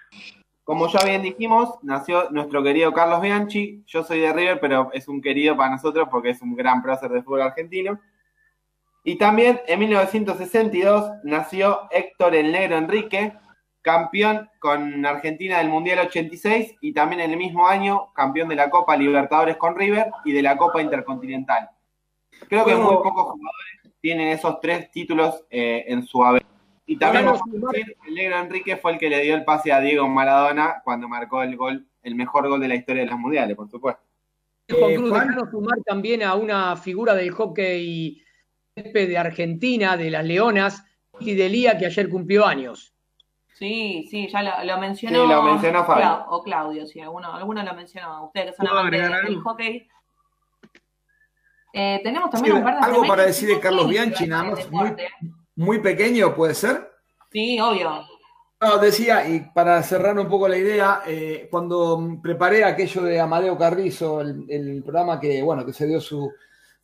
[0.64, 3.82] Como ya bien dijimos, nació nuestro querido Carlos Bianchi.
[3.86, 7.10] Yo soy de River, pero es un querido para nosotros porque es un gran prócer
[7.10, 7.98] de fútbol argentino.
[9.02, 13.32] Y también en 1962 nació Héctor el Negro Enrique,
[13.82, 18.68] campeón con Argentina del Mundial 86 y también en el mismo año campeón de la
[18.68, 21.70] Copa Libertadores con River y de la Copa Intercontinental.
[22.48, 26.44] Creo que muy pocos jugadores tienen esos tres títulos eh, en su haber.
[26.86, 29.44] Y también Claro, vamos a decir, el negro Enrique fue el que le dio el
[29.44, 33.10] pase a Diego Maradona cuando marcó el gol, el mejor gol de la historia de
[33.10, 34.02] los mundiales, por supuesto.
[34.68, 35.50] Eh, Juan.
[35.50, 38.22] sumar también a una figura del hockey
[38.82, 40.84] de Argentina, de las Leonas,
[41.18, 42.94] Titi Delía, que ayer cumplió años.
[43.54, 45.22] Sí, sí, ya lo, lo mencionó.
[45.22, 46.02] Sí, lo mencionó Fabi.
[46.02, 48.24] Clau- o Claudio, sí, alguno, alguno lo mencionó.
[48.26, 49.88] Ustedes que son ¿Puedo amantes del hockey.
[51.72, 54.68] Eh, tenemos Sí, también un par de algo para decir de Carlos Bianchi, nada más,
[55.54, 56.90] muy, pequeño, ¿puede ser?
[57.30, 58.02] Sí, obvio.
[58.60, 63.56] No, decía, y para cerrar un poco la idea, eh, cuando preparé aquello de Amadeo
[63.56, 66.30] Carrizo, el, el programa que, bueno, que se dio su,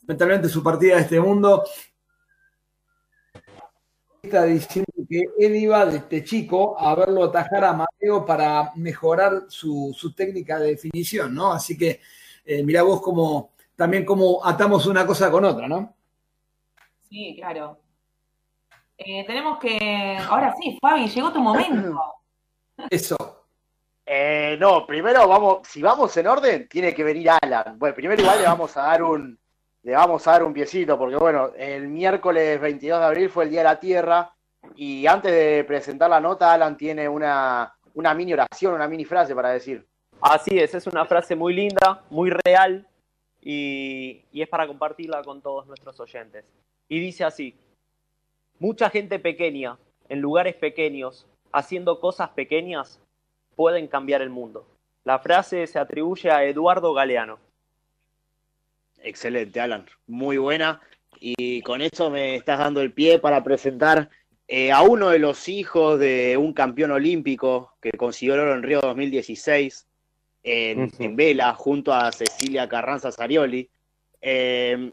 [0.06, 1.64] mentalmente su partida de este mundo,
[4.22, 9.94] está diciendo que él iba desde chico a verlo atajar a Amadeo para mejorar su,
[9.96, 11.52] su técnica de definición, ¿no?
[11.52, 12.00] Así que
[12.44, 15.94] eh, mirá vos cómo, también cómo atamos una cosa con otra, ¿no?
[17.08, 17.78] Sí, claro.
[18.98, 20.18] Eh, tenemos que.
[20.28, 22.00] Ahora sí, Fabi, llegó tu momento.
[22.90, 23.44] Eso.
[24.04, 27.78] Eh, no, primero vamos, si vamos en orden, tiene que venir Alan.
[27.78, 29.38] Bueno, primero igual le vamos a dar un,
[29.86, 33.50] le vamos a dar un piecito, porque bueno, el miércoles 22 de abril fue el
[33.50, 34.34] Día de la Tierra,
[34.74, 39.32] y antes de presentar la nota, Alan tiene una, una mini oración, una mini frase
[39.32, 39.86] para decir.
[40.20, 42.84] Así es, es una frase muy linda, muy real
[43.40, 46.44] y, y es para compartirla con todos nuestros oyentes.
[46.88, 47.54] Y dice así,
[48.58, 49.78] mucha gente pequeña,
[50.08, 53.00] en lugares pequeños, haciendo cosas pequeñas,
[53.54, 54.66] pueden cambiar el mundo.
[55.04, 57.45] La frase se atribuye a Eduardo Galeano.
[59.06, 59.86] Excelente, Alan.
[60.08, 60.80] Muy buena.
[61.20, 64.10] Y con eso me estás dando el pie para presentar
[64.48, 68.64] eh, a uno de los hijos de un campeón olímpico que consiguió el oro en
[68.64, 69.86] Río 2016
[70.42, 73.70] en, en vela junto a Cecilia Carranza Sarioli.
[74.20, 74.90] Eh,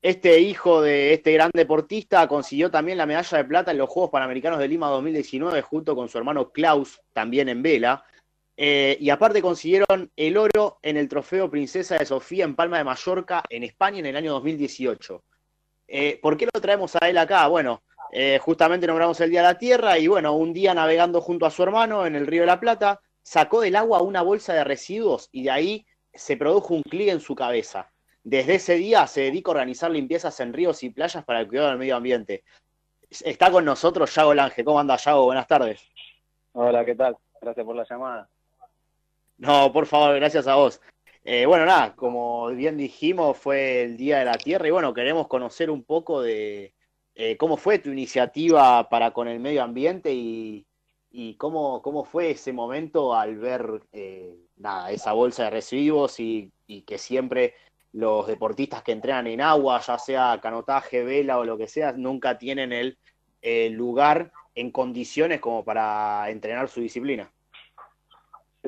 [0.00, 4.12] este hijo de este gran deportista consiguió también la medalla de plata en los Juegos
[4.12, 8.04] Panamericanos de Lima 2019 junto con su hermano Klaus, también en vela.
[8.56, 12.84] Eh, y aparte consiguieron el oro en el trofeo Princesa de Sofía en Palma de
[12.84, 15.22] Mallorca, en España, en el año 2018.
[15.88, 17.46] Eh, ¿Por qué lo traemos a él acá?
[17.48, 17.82] Bueno,
[18.12, 21.50] eh, justamente nombramos el Día de la Tierra y bueno, un día navegando junto a
[21.50, 25.28] su hermano en el Río de la Plata, sacó del agua una bolsa de residuos
[25.32, 27.90] y de ahí se produjo un clic en su cabeza.
[28.24, 31.68] Desde ese día se dedica a organizar limpiezas en ríos y playas para el cuidado
[31.68, 32.42] del medio ambiente.
[33.08, 34.64] Está con nosotros Yago Lange.
[34.64, 35.26] ¿Cómo anda Yago?
[35.26, 35.88] Buenas tardes.
[36.52, 37.16] Hola, ¿qué tal?
[37.40, 38.28] Gracias por la llamada.
[39.38, 40.80] No, por favor, gracias a vos.
[41.24, 45.26] Eh, bueno, nada, como bien dijimos, fue el Día de la Tierra y bueno, queremos
[45.28, 46.74] conocer un poco de
[47.14, 50.66] eh, cómo fue tu iniciativa para con el medio ambiente y,
[51.38, 56.82] cómo, cómo fue ese momento al ver eh, nada, esa bolsa de residuos y, y
[56.82, 57.54] que siempre
[57.96, 62.36] los deportistas que entrenan en agua, ya sea canotaje, vela o lo que sea, nunca
[62.38, 62.98] tienen el
[63.40, 67.32] eh, lugar en condiciones como para entrenar su disciplina.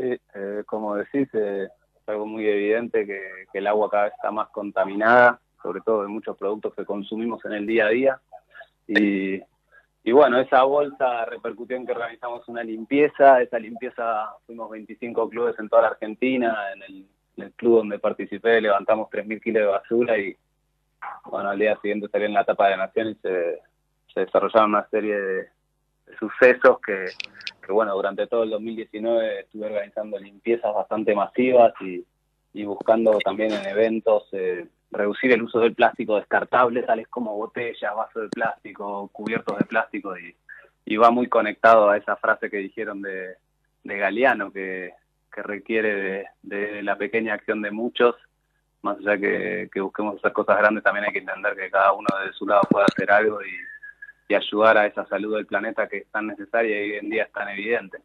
[0.00, 3.20] Sí, eh, como decís, eh, es algo muy evidente que,
[3.52, 7.44] que el agua cada vez está más contaminada, sobre todo de muchos productos que consumimos
[7.44, 8.20] en el día a día.
[8.86, 9.42] Y,
[10.04, 13.42] y bueno, esa bolsa repercutió en que organizamos una limpieza.
[13.42, 16.72] Esa limpieza fuimos 25 clubes en toda la Argentina.
[16.74, 20.36] En el, en el club donde participé levantamos 3.000 kilos de basura y
[21.24, 23.58] bueno, al día siguiente salí en la etapa de Nación y se,
[24.14, 25.34] se desarrollaron una serie de,
[26.06, 27.06] de sucesos que,
[27.68, 32.02] que, bueno, durante todo el 2019 estuve organizando limpiezas bastante masivas y,
[32.64, 38.22] buscando también en eventos eh, reducir el uso del plástico descartable, tales como botellas, vasos
[38.22, 40.34] de plástico, cubiertos de plástico, y,
[40.86, 43.34] y va muy conectado a esa frase que dijeron de,
[43.84, 44.94] de Galeano, que,
[45.36, 48.16] requiere de, de la pequeña acción de muchos.
[48.82, 52.08] Más allá que, que busquemos hacer cosas grandes, también hay que entender que cada uno
[52.26, 53.50] de su lado puede hacer algo y,
[54.28, 57.24] y ayudar a esa salud del planeta que es tan necesaria y hoy en día
[57.24, 57.98] es tan evidente.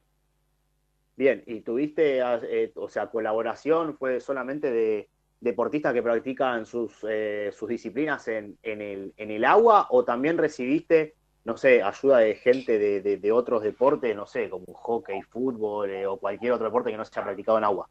[1.16, 5.10] Bien, ¿y tuviste, eh, o sea, colaboración fue solamente de
[5.42, 10.38] deportistas que practican sus, eh, sus disciplinas en, en, el, en el agua o también
[10.38, 11.14] recibiste,
[11.44, 15.90] no sé, ayuda de gente de, de, de otros deportes, no sé, como hockey, fútbol
[15.90, 17.90] eh, o cualquier otro deporte que no se haya practicado en agua?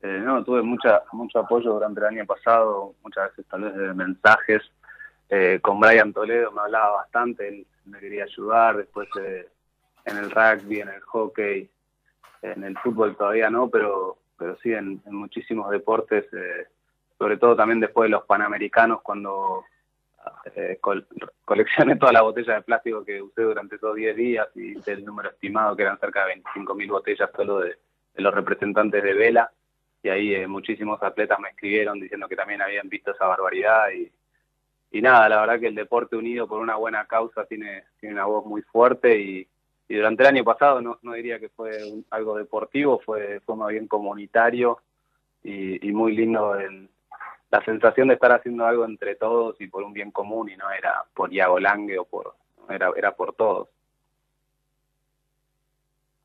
[0.00, 3.92] Eh, no, tuve mucha, mucho apoyo durante el año pasado, muchas veces tal vez de
[3.94, 4.62] mensajes.
[5.30, 9.46] Eh, con Brian Toledo me hablaba bastante, él me quería ayudar, después eh,
[10.04, 11.68] en el rugby, en el hockey,
[12.42, 16.66] en el fútbol todavía no, pero, pero sí en, muchísimos deportes, eh,
[17.18, 19.64] sobre todo también después de los Panamericanos, cuando
[20.54, 21.06] eh, col
[21.44, 25.04] coleccioné toda la botella de plástico que usé durante esos 10 días y hice el
[25.04, 27.68] número estimado que eran cerca de 25.000 botellas solo de,
[28.14, 29.50] de, los representantes de vela
[30.02, 34.10] y ahí eh, muchísimos atletas me escribieron diciendo que también habían visto esa barbaridad y,
[34.90, 38.24] y nada, la verdad que el deporte unido por una buena causa tiene, tiene una
[38.24, 39.48] voz muy fuerte y,
[39.88, 41.78] durante el año pasado no, diría que fue
[42.10, 44.82] algo deportivo, fue, fue más bien comunitario
[45.42, 46.90] y, muy lindo el,
[47.50, 50.70] la sensación de estar haciendo algo entre todos y por un bien común y no
[50.70, 52.34] era por Iago Lange o por,
[52.68, 53.68] era, era por todos.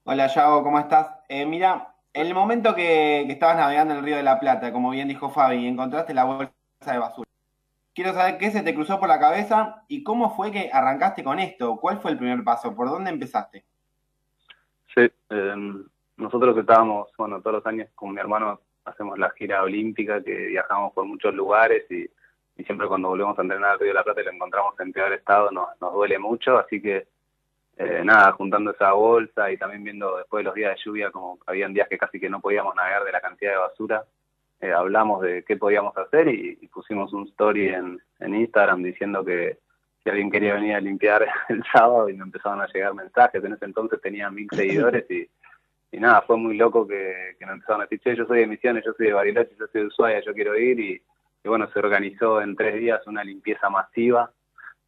[0.04, 1.08] Hola Yago, ¿cómo estás?
[1.30, 4.90] Eh, mira, el momento que, que, estabas navegando en el Río de la Plata, como
[4.90, 6.52] bien dijo Fabi, encontraste la bolsa
[6.86, 7.33] de basura.
[7.94, 11.40] Quiero saber qué se te cruzó por la cabeza y cómo fue que arrancaste con
[11.40, 11.78] esto.
[11.80, 12.76] ¿Cuál fue el primer paso?
[12.76, 13.64] ¿Por dónde empezaste?
[14.96, 15.56] Sí, eh,
[16.18, 20.94] nosotros estábamos, bueno, todos los años con mi hermano hacemos la gira olímpica, que viajamos
[20.94, 22.10] por muchos lugares y,
[22.64, 25.12] siempre cuando volvemos a entrenar al Río de la Plata y lo encontramos en peor
[25.12, 27.08] estado nos, nos duele mucho, así que
[27.78, 31.40] eh, nada, juntando esa bolsa y también viendo después de los días de lluvia, como
[31.48, 34.06] habían días que casi que no podíamos navegar de la cantidad de basura,
[34.62, 39.24] eh, hablamos de qué podíamos hacer y, y pusimos un story en, en, Instagram diciendo
[39.24, 39.58] que
[40.04, 43.54] si alguien quería venir a limpiar el sábado y me empezaron a llegar mensajes, en
[43.54, 45.28] ese entonces tenía mil seguidores y,
[45.92, 48.48] y nada, fue muy loco que, que me empezaron a decir, che, yo soy de
[48.48, 51.02] Misiones, yo soy de Bariloche, yo soy de Ushuaia, yo quiero ir y,
[51.44, 54.32] y bueno, se organizó en tres días una limpieza masiva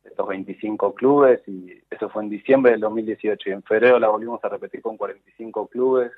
[0.05, 4.43] estos 25 clubes y eso fue en diciembre del 2018 y en febrero la volvimos
[4.43, 6.11] a repetir con 45 clubes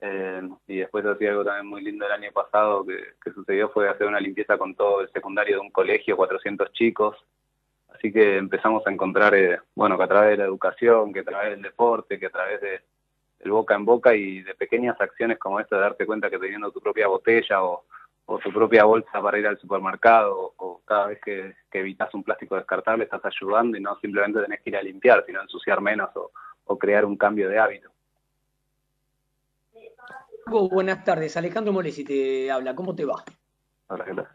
[0.00, 4.06] eh, y después así algo también muy lindo el año pasado que, sucedió fue hacer
[4.06, 7.16] una limpieza con todo el secundario de un colegio, 400 chicos
[7.88, 11.24] así que empezamos a encontrar eh, bueno que a través de la educación, que a
[11.24, 12.80] través del deporte, que a través de
[13.40, 16.72] el boca en boca y de pequeñas acciones como esta de darte cuenta que teniendo
[16.72, 17.84] tu propia botella o
[18.30, 22.22] o tu propia bolsa para ir al supermercado, o, cada vez que, que, evitas un
[22.22, 26.10] plástico descartable estás ayudando y no simplemente tenés que ir a limpiar, sino ensuciar menos
[26.64, 27.90] o crear un cambio de hábito.
[30.50, 33.22] Buenas tardes, Alejandro Molesi te habla, ¿cómo te va?
[33.88, 34.28] Hola, ¿qué tal?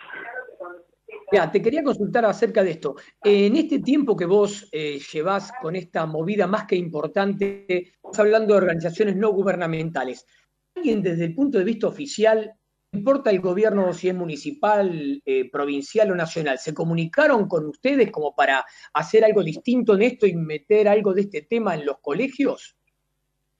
[1.31, 2.95] Ya, te quería consultar acerca de esto.
[3.23, 8.53] En este tiempo que vos eh, llevas con esta movida más que importante, estamos hablando
[8.53, 10.27] de organizaciones no gubernamentales.
[10.75, 12.53] ¿Alguien desde el punto de vista oficial
[12.91, 16.59] importa el gobierno si es municipal, eh, provincial o nacional?
[16.59, 21.21] ¿Se comunicaron con ustedes como para hacer algo distinto en esto y meter algo de
[21.21, 22.77] este tema en los colegios?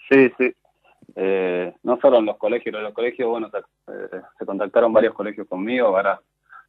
[0.07, 0.53] Sí, sí.
[1.16, 5.47] Eh, no solo en los colegios, los colegios, bueno, se, eh, se, contactaron varios colegios
[5.47, 6.20] conmigo, ahora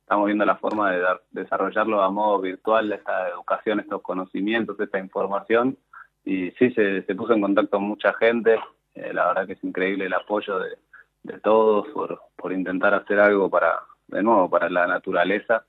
[0.00, 4.98] estamos viendo la forma de dar, desarrollarlo a modo virtual, esta educación, estos conocimientos, esta
[4.98, 5.78] información,
[6.24, 8.58] y sí, se, se puso en contacto mucha gente,
[8.94, 10.76] eh, la verdad que es increíble el apoyo de,
[11.22, 15.64] de todos por, por intentar hacer algo para, de nuevo, para la naturaleza.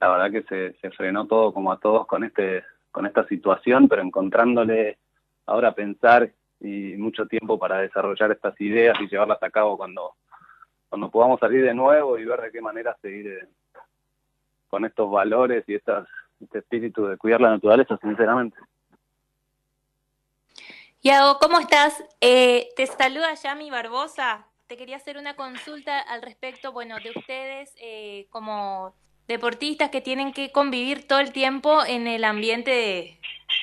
[0.00, 3.88] La verdad que se, se frenó todo como a todos con este con esta situación,
[3.88, 4.96] pero encontrándole
[5.44, 10.14] ahora pensar y mucho tiempo para desarrollar estas ideas y llevarlas a cabo cuando,
[10.88, 13.48] cuando podamos salir de nuevo y ver de qué manera seguir eh,
[14.68, 16.08] con estos valores y estas,
[16.40, 18.56] este espíritu de cuidar la naturaleza, sinceramente.
[21.02, 22.02] Yago, ¿cómo estás?
[22.20, 27.72] Eh, te saluda Yami Barbosa, te quería hacer una consulta al respecto, bueno, de ustedes
[27.80, 28.94] eh, como
[29.28, 33.20] deportistas que tienen que convivir todo el tiempo en el ambiente de,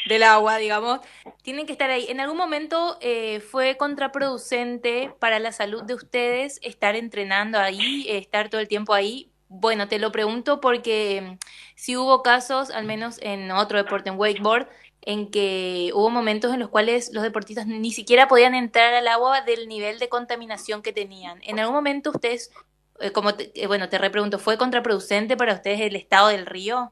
[0.08, 1.00] del agua, digamos,
[1.42, 2.06] tienen que estar ahí.
[2.10, 8.50] ¿En algún momento eh, fue contraproducente para la salud de ustedes estar entrenando ahí, estar
[8.50, 9.32] todo el tiempo ahí?
[9.48, 11.38] Bueno, te lo pregunto porque mm,
[11.76, 14.68] si hubo casos, al menos en otro deporte, en wakeboard,
[15.02, 19.42] en que hubo momentos en los cuales los deportistas ni siquiera podían entrar al agua
[19.42, 21.40] del nivel de contaminación que tenían.
[21.44, 22.52] ¿En algún momento ustedes,
[23.00, 26.92] eh, como te, eh, bueno, te repregunto, ¿fue contraproducente para ustedes el estado del río?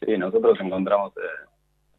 [0.00, 1.46] Sí, nosotros encontramos, eh,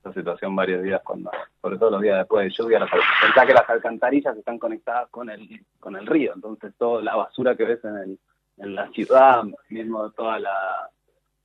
[0.02, 1.32] esa situación varios días cuando,
[1.62, 5.30] sobre todo los días después de lluvia, las, pensá que las alcantarillas están conectadas con
[5.30, 8.20] el, con el río, entonces toda la basura que ves en, el,
[8.58, 10.90] en la ciudad, mismo toda la,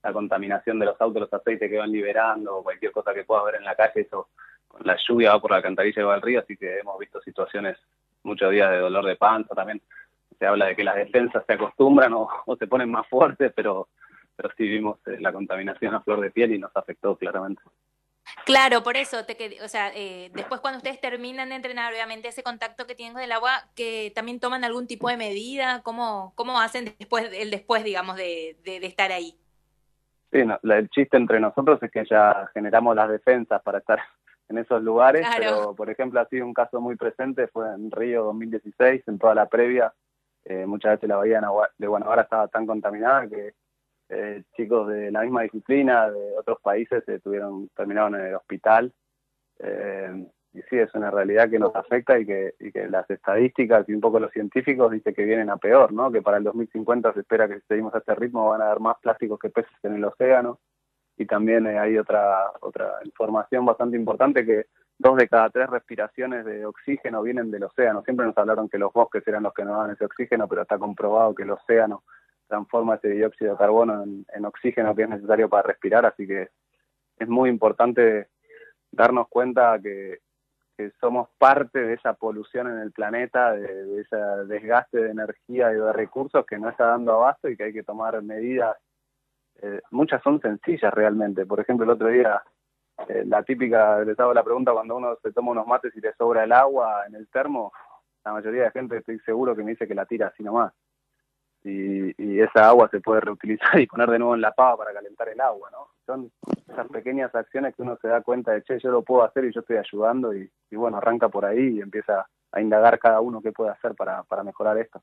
[0.03, 3.57] la contaminación de los autos, los aceites que van liberando, cualquier cosa que pueda haber
[3.57, 4.29] en la calle, eso
[4.69, 7.21] con la lluvia va por la alcantarilla y va al río, así que hemos visto
[7.23, 7.79] situaciones,
[8.23, 9.81] muchos días de dolor de panza también.
[10.39, 13.89] Se habla de que las defensas se acostumbran o se ponen más fuertes, pero,
[14.43, 17.63] pero sí vimos eh, la contaminación a flor de piel y nos afectó claramente.
[18.45, 22.43] Claro, por eso, te, o sea, eh, después cuando ustedes terminan de entrenar, obviamente ese
[22.43, 26.61] contacto que tienen con el agua, que también toman algún tipo de medida, ¿cómo, cómo
[26.61, 29.37] hacen después, el después, digamos, de, de, de estar ahí?
[30.33, 33.99] Sí, no, el chiste entre nosotros es que ya generamos las defensas para estar
[34.49, 35.57] en esos lugares, Claro.
[35.57, 39.35] pero por ejemplo ha sido un caso muy presente, fue en Río 2016, en toda
[39.35, 39.93] la previa,
[40.45, 41.41] eh, muchas veces la bahía
[41.79, 43.55] de Guanabara estaba tan contaminada que
[44.13, 48.93] eh, chicos de la misma disciplina de otros países se tuvieron, terminaron en el hospital.
[49.59, 53.89] Eh, y sí, es una realidad que nos afecta y que, y que las estadísticas
[53.89, 56.13] y un poco los científicos dicen que vienen a peor, ¿no?
[56.13, 58.81] Que para el 2050 se espera que si seguimos a este ritmo van a haber
[58.81, 60.59] más plásticos que peces en el océano.
[61.17, 64.67] Y también eh, hay otra, otra información bastante importante que
[64.99, 68.03] dos de cada tres respiraciones de oxígeno vienen del océano.
[68.03, 70.79] Siempre nos hablaron que los bosques eran los que nos daban ese oxígeno, pero está
[70.79, 72.03] comprobado que el océano
[72.53, 76.51] transforma ese dióxido de carbono en, en oxígeno que es necesario para respirar, así que
[77.19, 78.29] es muy importante
[78.91, 80.19] darnos cuenta que,
[81.01, 84.17] somos parte de esa polución en el planeta, de, de ese
[84.49, 87.85] desgaste de energía y de recursos que no está dando abasto y que hay que
[87.85, 88.77] tomar medidas.
[89.63, 91.47] eh, muchas son sencillas realmente.
[91.47, 92.43] Por ejemplo, el otro día,
[93.07, 96.15] eh, la típica, les hago la pregunta cuando uno se toma unos mates y le
[96.15, 97.73] sobra el agua en el termo,
[98.25, 100.73] la mayoría de gente estoy seguro que me dice que la tira así nomás.
[101.65, 104.93] Y, y esa agua se puede reutilizar y poner de nuevo en la pava para
[104.93, 105.89] calentar el agua, ¿no?
[106.07, 106.31] Son
[106.69, 109.53] esas pequeñas acciones que uno se da cuenta de, che, yo lo puedo hacer y
[109.53, 113.41] yo estoy ayudando y, y bueno, arranca por ahí y empieza a indagar cada uno
[113.41, 115.03] qué puede hacer para, para mejorar esto.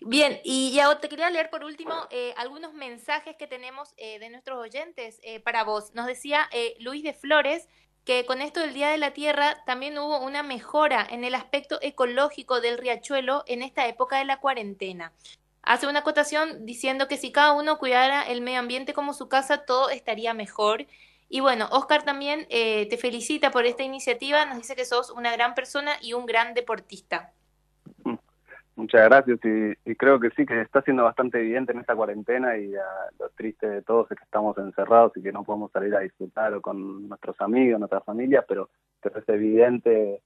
[0.00, 4.28] Bien, y ya te quería leer por último eh, algunos mensajes que tenemos eh, de
[4.28, 5.94] nuestros oyentes eh, para vos.
[5.94, 7.68] Nos decía eh, Luis de Flores
[8.04, 11.78] que con esto del Día de la Tierra también hubo una mejora en el aspecto
[11.80, 15.12] ecológico del riachuelo en esta época de la cuarentena.
[15.62, 19.64] Hace una acotación diciendo que si cada uno cuidara el medio ambiente como su casa,
[19.64, 20.86] todo estaría mejor.
[21.30, 25.32] Y bueno, Oscar también eh, te felicita por esta iniciativa, nos dice que sos una
[25.32, 27.32] gran persona y un gran deportista.
[28.76, 32.74] Muchas gracias y, creo que sí, que está siendo bastante evidente en esta cuarentena y
[32.74, 36.00] ah, lo triste de todos es que estamos encerrados y que no podemos salir a
[36.00, 38.70] disfrutar o con nuestros amigos, nuestras familias, pero,
[39.00, 40.22] pero es evidente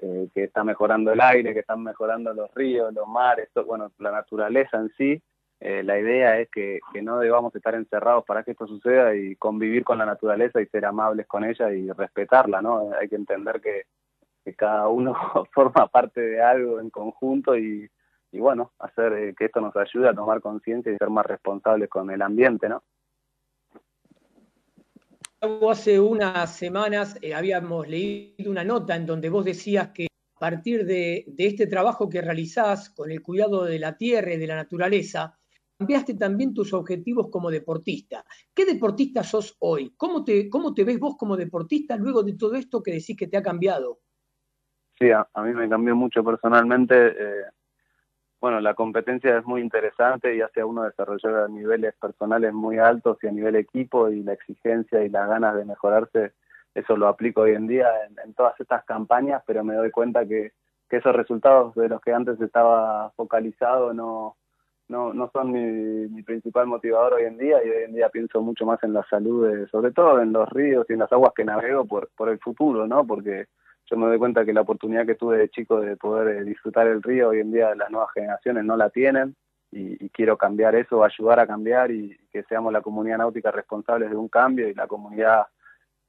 [0.00, 4.10] eh, que está mejorando el aire, que están mejorando los ríos, los mares, bueno, la
[4.10, 5.22] naturaleza en sí.
[5.60, 9.36] Eh, la idea es que, que no debamos estar encerrados para que esto suceda y
[9.36, 12.90] convivir con la naturaleza y ser amables con ella y respetarla, ¿no?
[12.98, 13.82] Hay que entender que,
[14.44, 15.14] que cada uno
[15.52, 17.88] forma parte de algo en conjunto y,
[18.32, 22.10] bueno, hacer eh, que esto nos ayude a tomar conciencia y ser más responsables con
[22.10, 22.82] el ambiente, ¿no?
[25.68, 30.06] Hace unas semanas eh, habíamos leído una nota en donde vos decías que
[30.36, 34.38] a partir de, de este trabajo que realizás con el cuidado de la tierra y
[34.38, 35.36] de la naturaleza,
[35.82, 38.24] cambiaste también tus objetivos como deportista.
[38.54, 39.92] ¿Qué deportista sos hoy?
[39.96, 43.26] ¿Cómo te, cómo te ves vos como deportista luego de todo esto que decís que
[43.26, 43.98] te ha cambiado?
[45.02, 46.94] Sí, a, a mí me cambió mucho personalmente.
[47.08, 47.44] eh,
[48.40, 52.78] bueno, la competencia es muy interesante y hace a uno desarrollar a niveles personales muy
[52.78, 56.32] altos y a nivel equipo y la exigencia y las ganas de mejorarse,
[56.74, 60.26] eso lo aplico hoy en día en, en todas estas campañas, pero me doy cuenta
[60.26, 60.52] que,
[60.90, 64.36] que esos resultados de los que antes estaba focalizado no,
[64.88, 68.42] no, no son mi, mi principal motivador hoy en día y hoy en día pienso
[68.42, 71.32] mucho más en la salud, de- sobre todo en los ríos y en las aguas
[71.34, 73.06] que navego por, por el futuro, ¿no?
[73.06, 73.46] Porque
[73.96, 77.02] me doy cuenta que la oportunidad que tuve de chico de poder eh, disfrutar el
[77.02, 79.36] río, hoy en día las nuevas generaciones no la tienen
[79.70, 84.16] y, quiero cambiar eso, ayudar a cambiar y que seamos la comunidad náutica responsables de
[84.16, 85.46] un cambio y la comunidad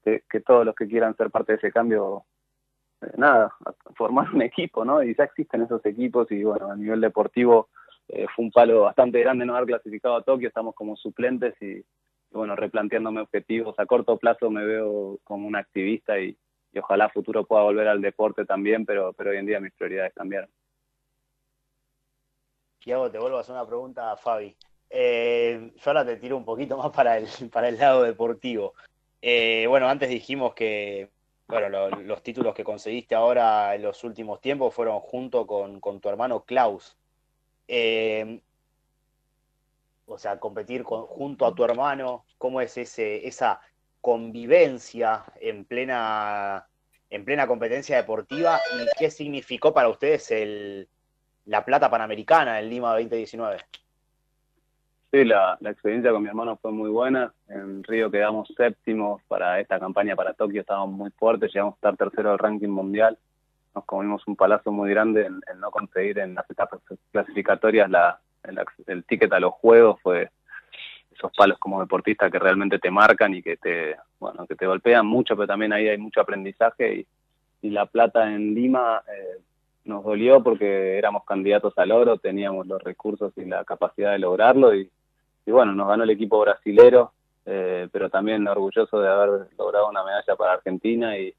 [0.03, 2.25] que, todos los que quieran ser parte de ese cambio,
[3.01, 3.55] eh, nada,
[3.95, 5.01] formar un equipo, ¿no?
[5.01, 7.69] Y ya existen esos equipos y bueno, a nivel deportivo
[8.09, 11.83] eh, fue un palo bastante grande no haber clasificado a Tokio, estamos como suplentes y
[12.31, 13.79] bueno, replanteándome objetivos.
[13.79, 16.37] A corto plazo me veo como un activista y,
[16.73, 20.13] y ojalá futuro pueda volver al deporte también, pero, pero hoy en día mis prioridades
[20.13, 20.49] cambiaron.
[22.79, 24.57] Tiago, te vuelvo a hacer una pregunta Fabi.
[24.89, 28.73] Eh, yo ahora te tiro un poquito más para el, para el lado deportivo.
[29.21, 31.09] Eh, bueno, antes dijimos que
[31.47, 35.99] bueno, lo- los títulos que conseguiste ahora en los últimos tiempos fueron junto con, con
[35.99, 36.97] tu hermano Klaus.
[37.67, 38.41] Eh,
[40.05, 43.61] o sea, competir con- junto a tu hermano, ¿cómo es ese, esa
[44.03, 46.67] convivencia en plena,
[47.09, 50.89] en plena competencia deportiva y qué significó para ustedes el,
[51.45, 53.59] la plata panamericana en Lima 2019.
[55.09, 57.33] Sí, la, la experiencia con mi hermano fue muy buena.
[57.47, 61.95] En Río quedamos séptimos para esta campaña para Tokio, estábamos muy fuertes, llegamos a estar
[61.95, 63.17] tercero del ranking mundial.
[63.73, 66.81] Nos comimos un palazo muy grande en, en no conseguir en las etapas
[67.13, 70.29] clasificatorias la, el, el ticket a los juegos, fue
[71.23, 75.05] esos palos como deportista que realmente te marcan y que te, bueno, que te golpean
[75.05, 77.07] mucho, pero también ahí hay mucho aprendizaje y,
[77.69, 79.41] la plata en Lima eh,
[79.85, 84.75] nos dolió porque éramos candidatos al oro, teníamos los recursos y la capacidad de lograrlo
[84.75, 84.91] y,
[85.45, 87.13] bueno, nos ganó el equipo brasilero,
[87.45, 91.33] eh, pero también orgulloso de haber logrado una medalla para Argentina y,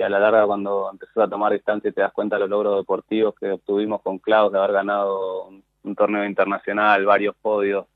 [0.00, 3.36] a la larga cuando empezás a tomar distancia te das cuenta de los logros deportivos
[3.38, 5.48] que obtuvimos con Klaus, de haber ganado
[5.84, 7.86] un torneo internacional, varios podios,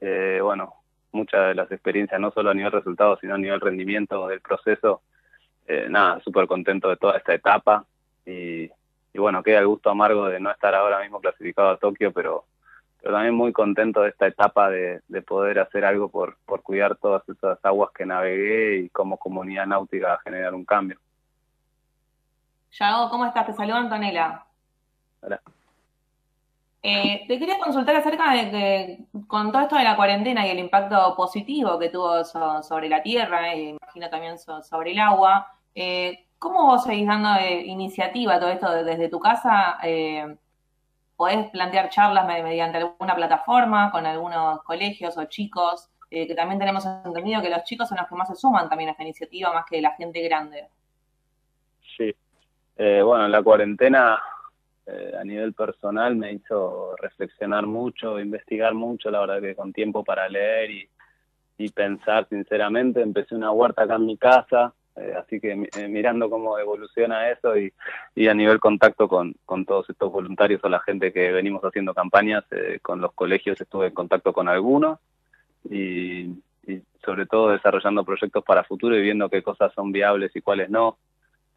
[0.00, 0.74] eh, bueno,
[1.12, 5.02] muchas de las experiencias, no solo a nivel resultados, sino a nivel rendimiento del proceso,
[5.66, 7.84] eh, nada, súper contento de toda esta etapa
[8.24, 12.12] y, y bueno, queda el gusto amargo de no estar ahora mismo clasificado a Tokio,
[12.12, 12.44] pero,
[13.00, 16.96] pero también muy contento de esta etapa de, de poder hacer algo por, por cuidar
[16.96, 20.98] todas esas aguas que navegué y como comunidad náutica generar un cambio.
[22.72, 23.46] Yago, ¿cómo estás?
[23.46, 24.44] Te saluda Antonella.
[25.22, 25.40] Hola.
[26.88, 30.60] Eh, te quería consultar acerca de que con todo esto de la cuarentena y el
[30.60, 35.52] impacto positivo que tuvo so- sobre la tierra, e imagino también so- sobre el agua,
[35.74, 39.78] eh, ¿cómo vos seguís dando eh, iniciativa a todo esto de- desde tu casa?
[39.82, 40.36] Eh,
[41.16, 45.88] ¿podés plantear charlas me- mediante alguna plataforma con algunos colegios o chicos?
[46.08, 48.90] Eh, que también tenemos entendido que los chicos son los que más se suman también
[48.90, 50.68] a esta iniciativa, más que la gente grande.
[51.96, 52.14] Sí.
[52.76, 54.22] Eh, bueno, la cuarentena
[54.86, 60.04] eh, a nivel personal me hizo reflexionar mucho, investigar mucho, la verdad que con tiempo
[60.04, 60.88] para leer y,
[61.58, 63.00] y pensar sinceramente.
[63.00, 67.56] Empecé una huerta acá en mi casa, eh, así que eh, mirando cómo evoluciona eso
[67.56, 67.72] y,
[68.14, 71.92] y a nivel contacto con, con todos estos voluntarios o la gente que venimos haciendo
[71.92, 74.98] campañas, eh, con los colegios estuve en contacto con algunos
[75.68, 76.30] y
[77.04, 80.98] sobre todo desarrollando proyectos para futuro y viendo qué cosas son viables y cuáles no.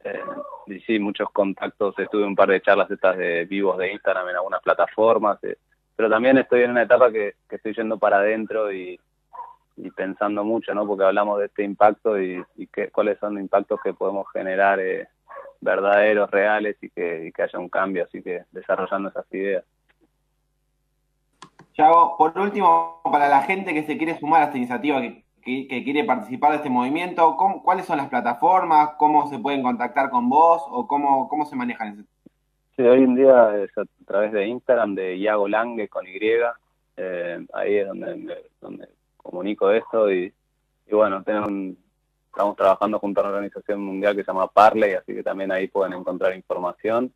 [0.04, 0.20] Eh,
[0.68, 4.36] y sí, muchos contactos, estuve un par de charlas estas de vivos de Instagram en
[4.36, 5.58] algunas plataformas, eh,
[5.96, 9.00] pero también estoy en una etapa que, que estoy yendo para adentro y,
[9.96, 10.86] pensando mucho, ¿no?
[10.86, 14.78] Porque hablamos de este impacto y, y qué, cuáles son los impactos que podemos generar
[14.82, 15.08] eh,
[15.62, 19.64] verdaderos, reales y que, y que haya un cambio, así que desarrollando esas ideas.
[21.76, 25.84] Yago, por último, para la gente que se quiere sumar a esta iniciativa, que, que-
[25.84, 28.92] quiere participar de este movimiento, ¿cómo- ¿cuáles son las plataformas?
[28.98, 30.64] ¿Cómo se pueden contactar con vos?
[30.70, 32.04] ¿O cómo, cómo se manejan ese
[32.76, 36.18] Sí, hoy en día es a través de Instagram de Iago Lange con Y,
[36.98, 38.88] eh, ahí es donde, donde
[39.18, 40.34] comunico esto y,
[40.88, 41.50] y bueno, tenemos
[42.28, 45.68] estamos trabajando junto a una organización mundial que se llama Parley, así que también ahí
[45.68, 47.12] pueden encontrar información.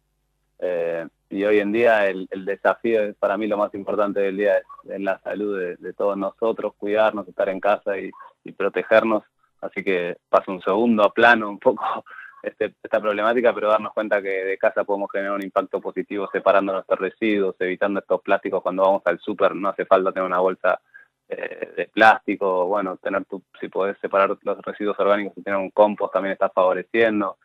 [0.60, 4.38] Eh, y hoy en día el, el desafío es para mí lo más importante del
[4.38, 8.12] día es, es la salud de, todos nosotros, cuidarnos, estar en casa y,
[8.44, 9.24] y protegernos.
[9.62, 11.84] Así que paso un segundo a plano un poco
[12.44, 16.74] este, esta problemática, pero darnos cuenta que de casa podemos generar un impacto positivo separando
[16.74, 20.80] nuestros residuos, evitando estos plásticos cuando vamos al súper, no hace falta tener una bolsa
[21.30, 25.72] eh, de plástico, bueno, tener tu, si podés separar los residuos orgánicos y tener un
[25.72, 27.38] compost también está favoreciendo.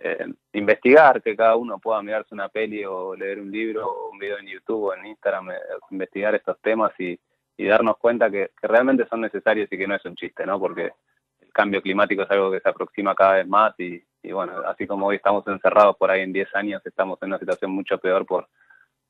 [0.00, 4.18] Eh, investigar, que cada uno pueda mirarse una peli o leer un libro o un
[4.18, 5.56] video en YouTube o en Instagram, eh,
[5.90, 7.18] investigar estos temas y,
[7.58, 10.60] darnos cuenta que, realmente son necesarios y que no es un chiste, ¿no?
[10.60, 10.92] Porque
[11.40, 14.00] el cambio climático es algo que se aproxima cada vez más y,
[14.30, 17.72] bueno, así como hoy estamos encerrados por ahí en 10 años, estamos en una situación
[17.72, 18.48] mucho peor por,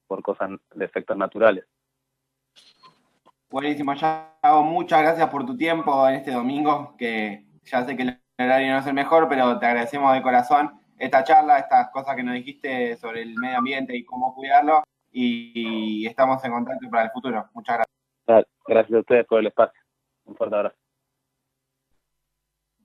[0.07, 1.67] por cosas de efectos naturales.
[3.51, 8.73] Buenísimo, Yago, muchas gracias por tu tiempo en este domingo, que ya sé que horario
[8.73, 12.35] no es el mejor, pero te agradecemos de corazón esta charla, estas cosas que nos
[12.35, 17.11] dijiste sobre el medio ambiente y cómo cuidarlo, y, y estamos en contacto para el
[17.11, 17.49] futuro.
[17.55, 18.49] Muchas gracias.
[18.67, 19.81] Gracias a ustedes por el espacio.
[20.25, 20.77] Un fuerte abrazo.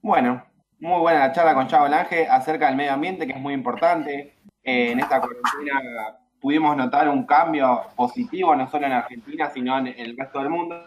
[0.02, 0.44] Bueno,
[0.80, 4.36] muy buena la charla con Yago Lange acerca del medio ambiente, que es muy importante.
[4.64, 9.88] Eh, en esta cuarentena pudimos notar un cambio positivo, no solo en Argentina, sino en
[9.88, 10.82] el resto del mundo.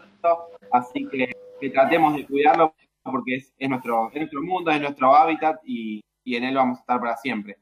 [0.73, 2.75] Así que, que tratemos de cuidarlo
[3.13, 6.79] porque es, es nuestro, es nuestro mundo, es nuestro hábitat y, y en él vamos
[6.79, 7.59] a estar para siempre.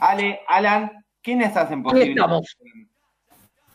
[0.00, 2.10] Ale, Alan, ¿quiénes hacen Ahí posible?
[2.10, 2.56] estamos.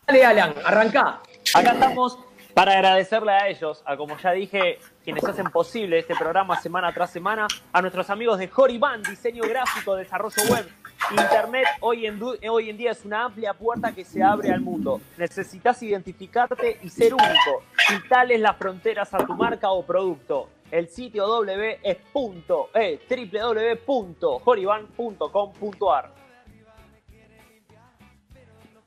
[0.06, 1.20] Dale, Alan, arrancá.
[1.54, 2.18] Acá estamos
[2.54, 7.10] para agradecerle a ellos, a como ya dije, quienes hacen posible este programa semana tras
[7.10, 10.68] semana, a nuestros amigos de Horiban, diseño gráfico, desarrollo web.
[11.10, 14.60] Internet hoy en, du- hoy en día es una amplia puerta que se abre al
[14.60, 15.00] mundo.
[15.18, 17.62] Necesitas identificarte y ser único.
[17.90, 20.48] Y tales las fronteras a tu marca o producto.
[20.70, 23.00] El sitio w es punto, eh.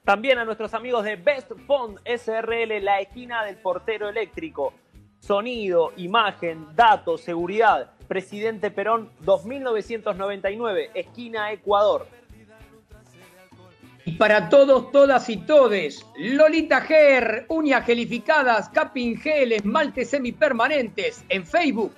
[0.03, 4.73] También a nuestros amigos de Best Fund SRL, la esquina del portero eléctrico.
[5.19, 7.91] Sonido, imagen, datos, seguridad.
[8.07, 12.07] Presidente Perón 2999, esquina Ecuador.
[14.07, 21.45] Y para todos, todas y todes, Lolita Ger, uñas gelificadas, capping gel, esmaltes semipermanentes en
[21.45, 21.93] Facebook.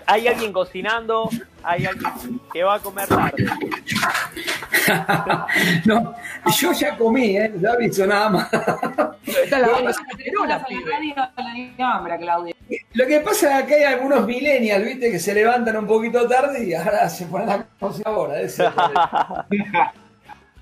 [0.06, 1.30] Hay alguien cocinando,
[1.62, 3.46] hay alguien que va a comer tarde.
[5.86, 6.16] no,
[6.58, 7.54] yo ya comí, ¿eh?
[7.60, 8.50] Ya aviso nada más.
[9.26, 9.92] Está la banda
[11.80, 12.56] hambre, Claudia.
[12.94, 15.12] Lo que pasa es que hay algunos millennials, ¿viste?
[15.12, 18.42] Que se levantan un poquito tarde y ahora se ponen a cocinar ahora.
[18.42, 18.72] Eso.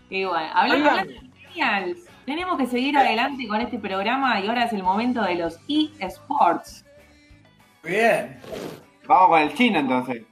[0.09, 4.65] Y bueno, hablando, hablando de millennials, tenemos que seguir adelante con este programa y ahora
[4.65, 6.85] es el momento de los eSports.
[7.83, 8.39] Bien.
[9.07, 10.23] Vamos con el chino entonces.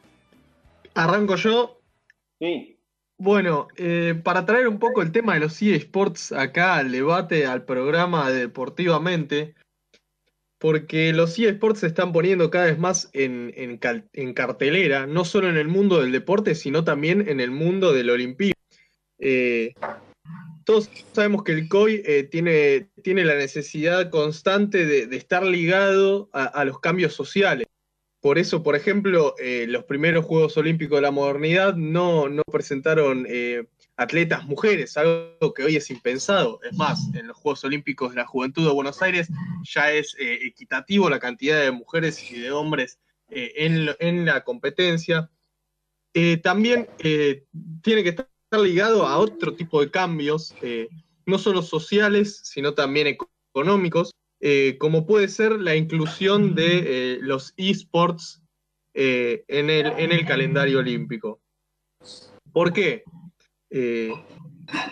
[0.96, 1.80] ¿Arranco yo?
[2.40, 2.78] Sí.
[3.18, 7.66] Bueno, eh, para traer un poco el tema de los eSports acá al debate, al
[7.66, 9.54] programa de deportivamente,
[10.58, 15.26] porque los eSports se están poniendo cada vez más en, en cal- en cartelera, no
[15.26, 18.56] solo en el mundo del deporte, sino también en el mundo del olimpíado.
[19.20, 19.74] Eh,
[20.72, 26.64] todos sabemos que el COI eh, tiene, tiene la necesidad constante de, estar ligado a,
[26.64, 27.68] los cambios sociales.
[28.22, 33.26] Por eso, por ejemplo, eh, los primeros Juegos Olímpicos de la modernidad no, no presentaron
[33.28, 33.66] eh,
[33.98, 36.62] atletas mujeres, algo que hoy es impensado.
[36.64, 39.28] Es más, en los Juegos Olímpicos de la Juventud de Buenos Aires
[39.64, 45.30] ya es eh, equitativo la cantidad de mujeres y de hombres en, en la competencia.
[46.44, 46.88] También
[47.82, 48.31] tiene que estar
[48.62, 50.90] ligado a otro tipo de cambios, eh,
[51.26, 54.12] no solo sociales, sino también eco- económicos,
[54.42, 58.42] eh, como puede ser la inclusión de eh, los esports
[58.94, 61.42] en, el, en el calendario olímpico.
[62.52, 63.04] ¿Por qué?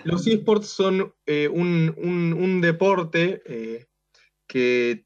[0.06, 3.41] Los esports son un, un- deporte
[4.48, 5.06] que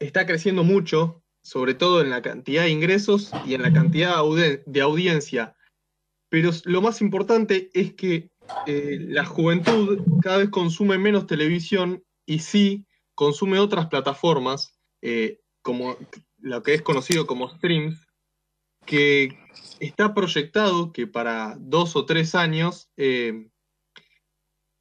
[0.00, 4.16] está creciendo mucho, sobre todo en la cantidad de ingresos y en la cantidad
[4.66, 5.55] de audiencia.
[6.28, 8.30] Pero lo más importante es que
[8.66, 15.96] eh, la juventud cada vez consume menos televisión y sí consume otras plataformas, eh, como
[16.38, 18.06] lo que es conocido como streams,
[18.84, 19.38] que
[19.80, 23.48] está proyectado que para dos o tres años eh,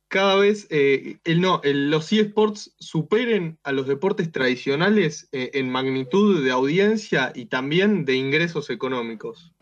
[0.07, 7.33] cada vez el, no, los eSports superen a los deportes tradicionales en magnitud de audiencia
[7.35, 9.54] y también de ingresos económicos.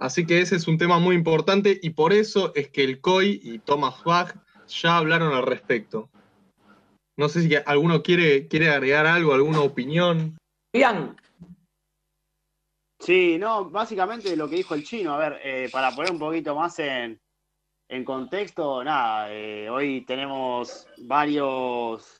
[0.00, 3.38] Así que ese es un tema muy importante y por eso es que el COI
[3.44, 4.34] y Thomas Bach
[4.66, 6.08] ya hablaron al respecto.
[7.18, 10.38] No sé si alguno quiere, quiere agregar algo, alguna opinión.
[10.72, 11.14] Bien.
[12.98, 16.54] Sí, no, básicamente lo que dijo el chino, a ver, eh, para poner un poquito
[16.54, 17.20] más en,
[17.90, 22.16] en contexto, nada, eh, hoy tenemos varios,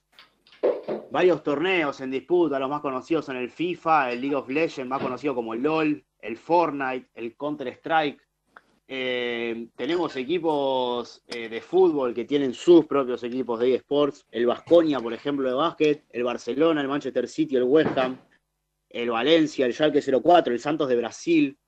[1.11, 5.01] varios torneos en disputa, los más conocidos son el FIFA, el League of Legends, más
[5.01, 8.21] conocido como el LOL, el Fortnite, el Counter-Strike.
[8.93, 14.99] Eh, tenemos equipos eh, de fútbol que tienen sus propios equipos de eSports, el Vasconia,
[14.99, 18.19] por ejemplo, de básquet, el Barcelona, el Manchester City, el West Ham,
[18.89, 21.59] el Valencia, el Schalke 04, el Santos de Brasil.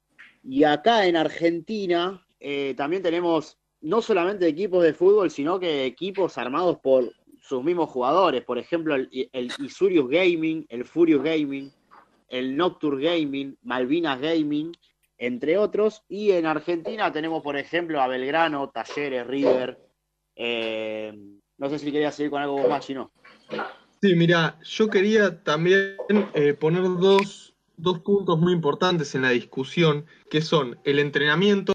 [0.42, 6.38] Y acá en Argentina eh, también tenemos no solamente equipos de fútbol, sino que equipos
[6.38, 8.42] armados por sus mismos jugadores.
[8.42, 11.72] Por ejemplo, el, el Isurius Gaming, el Furious Gaming,
[12.32, 14.72] el Nocturne Gaming, Malvinas Gaming,
[15.18, 16.02] entre otros.
[16.08, 19.78] Y en Argentina tenemos, por ejemplo, a Belgrano, Talleres, River.
[20.34, 21.12] eh,
[21.58, 23.12] no sé si quería seguir con algo más, si no.
[24.00, 25.96] Sí, mira, yo quería también
[26.34, 31.74] eh, poner dos, dos puntos muy importantes en la discusión, que son el entrenamiento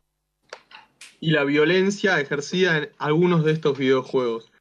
[1.19, 4.51] y la violencia ejercida en algunos de estos videojuegos.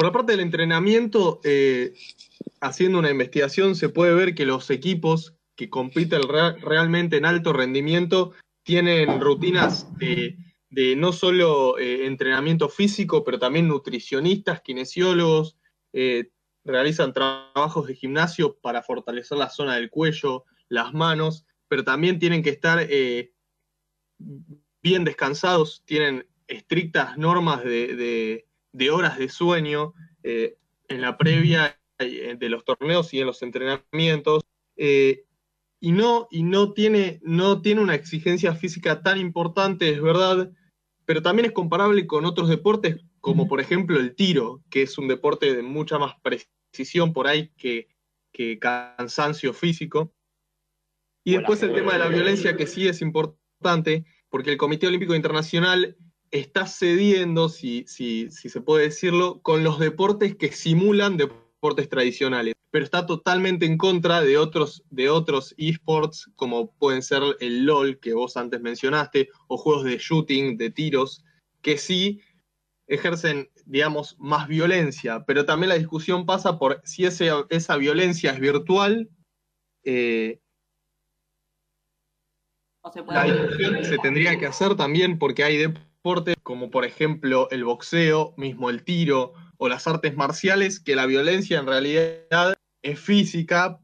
[0.00, 1.92] Por la parte del entrenamiento, eh,
[2.62, 7.52] haciendo una investigación, se puede ver que los equipos que compiten re- realmente en alto
[7.52, 8.32] rendimiento
[8.62, 10.38] tienen rutinas de,
[10.96, 15.58] no solo eh, entrenamiento físico, pero también nutricionistas, kinesiólogos,
[15.92, 16.30] eh,
[16.64, 22.42] realizan trabajos de gimnasio para fortalecer la zona del cuello, las manos, pero también tienen
[22.42, 22.88] que estar
[24.82, 30.56] bien descansados, tienen estrictas normas de- de horas de sueño eh,
[30.88, 34.42] en la previa eh, de los torneos y en los entrenamientos.
[34.76, 35.24] eh,
[35.82, 40.52] y no, y no tiene, no tiene una exigencia física tan importante, es verdad,
[41.06, 45.08] pero también es comparable con otros deportes, como por ejemplo el tiro, que es un
[45.08, 47.88] deporte de mucha más precisión por ahí que,
[48.30, 50.12] que cansancio físico.
[51.24, 55.14] Y después el tema de la violencia, que sí es importante, porque el Comité Olímpico
[55.14, 55.96] Internacional
[56.30, 62.54] está cediendo, si, si, si se puede decirlo, con los deportes que simulan deportes tradicionales,
[62.70, 67.98] pero está totalmente en contra de otros, de otros esports, como pueden ser el LOL,
[67.98, 71.24] que vos antes mencionaste, o juegos de shooting, de tiros,
[71.62, 72.20] que sí
[72.86, 78.40] ejercen, digamos, más violencia, pero también la discusión pasa por si ese- esa violencia es
[78.40, 79.08] virtual,
[79.84, 80.40] eh,
[82.82, 83.18] O se puede.
[83.18, 85.89] la discusión se tendría que hacer también porque hay deportes
[86.42, 91.58] como por ejemplo el boxeo, mismo el tiro o las artes marciales, que la violencia
[91.58, 93.78] en realidad es física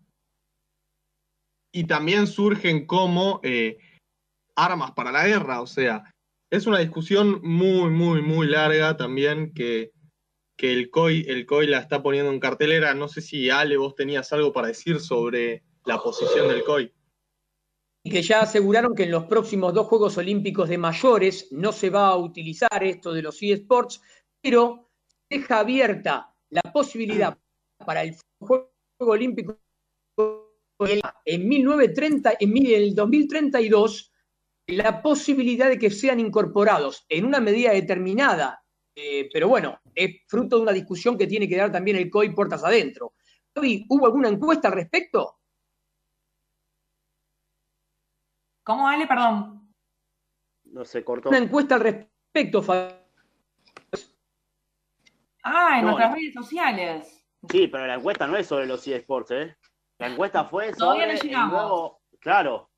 [1.72, 3.78] y también surgen como eh,
[4.54, 5.60] armas para la guerra.
[5.60, 6.14] O sea,
[6.50, 9.92] es una discusión muy, muy, muy larga también que,
[10.56, 12.94] que el COI, el COI la está poniendo en cartelera.
[12.94, 16.95] No sé si Ale, vos tenías algo para decir sobre la posición del COI.
[18.06, 21.90] Y que ya aseguraron que en los próximos dos Juegos Olímpicos de mayores no se
[21.90, 24.00] va a utilizar esto de los eSports,
[24.40, 24.92] pero
[25.28, 27.36] deja abierta la posibilidad
[27.84, 29.58] para el Juego Olímpico
[30.78, 34.12] en 1930, en el 2032,
[34.68, 38.62] la posibilidad de que sean incorporados en una medida determinada,
[38.94, 42.32] eh, pero bueno, es fruto de una discusión que tiene que dar también el COI
[42.32, 43.14] puertas adentro.
[43.88, 45.38] ¿Hubo alguna encuesta al respecto?
[48.66, 49.06] ¿Cómo, Ale?
[49.06, 49.72] Perdón.
[50.64, 51.28] No se cortó.
[51.28, 52.88] Una encuesta al respecto, Fa-
[55.44, 56.16] Ah, en No, nuestras no.
[56.16, 57.24] redes sociales.
[57.48, 59.56] Sí, pero la encuesta no es sobre los eSports, ¿eh?
[59.98, 61.52] La encuesta fue Todavía sobre no el llegamos.
[61.52, 62.00] nuevo.
[62.20, 62.70] Claro,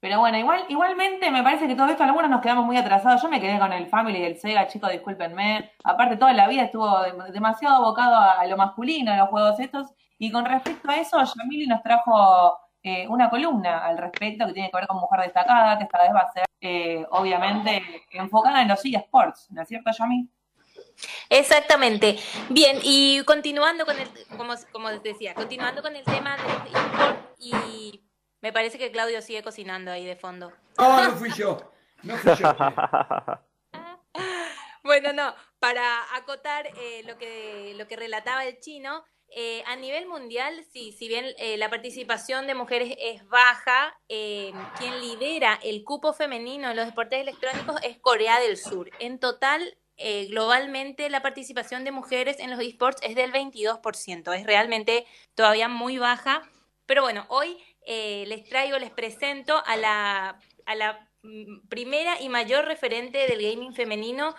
[0.00, 3.22] Pero bueno, igual, igualmente me parece que todo esto algunos nos quedamos muy atrasados.
[3.22, 5.72] Yo me quedé con el Family del Sega, chicos, discúlpenme.
[5.82, 9.94] Aparte, toda la vida estuvo dem- demasiado abocado a, lo masculino, a los juegos estos.
[10.18, 14.70] Y con respecto a eso, Yamili nos trajo eh, una columna al respecto que tiene
[14.70, 18.68] que ver con Mujer Destacada, que esta vez va a ser, eh, obviamente, enfocada en
[18.68, 20.28] los eSports, ¿no es cierto, Yami?
[21.30, 22.18] Exactamente.
[22.50, 26.66] Bien, y continuando con el, como, como les decía, continuando con el tema de los
[26.66, 28.04] eSports y
[28.42, 30.52] me parece que Claudio sigue cocinando ahí de fondo.
[30.78, 31.72] No, no fui yo.
[32.02, 32.54] No fui yo.
[34.84, 40.06] Bueno, no, para acotar eh, lo, que, lo que relataba el chino, eh, a nivel
[40.06, 45.84] mundial, sí, si bien eh, la participación de mujeres es baja, eh, quien lidera el
[45.84, 48.90] cupo femenino en los deportes electrónicos es Corea del Sur.
[49.00, 54.46] En total, eh, globalmente, la participación de mujeres en los esports es del 22%, es
[54.46, 56.42] realmente todavía muy baja.
[56.86, 57.56] Pero bueno, hoy
[57.86, 63.40] eh, les traigo, les presento a la, a la mm, primera y mayor referente del
[63.40, 64.34] gaming femenino.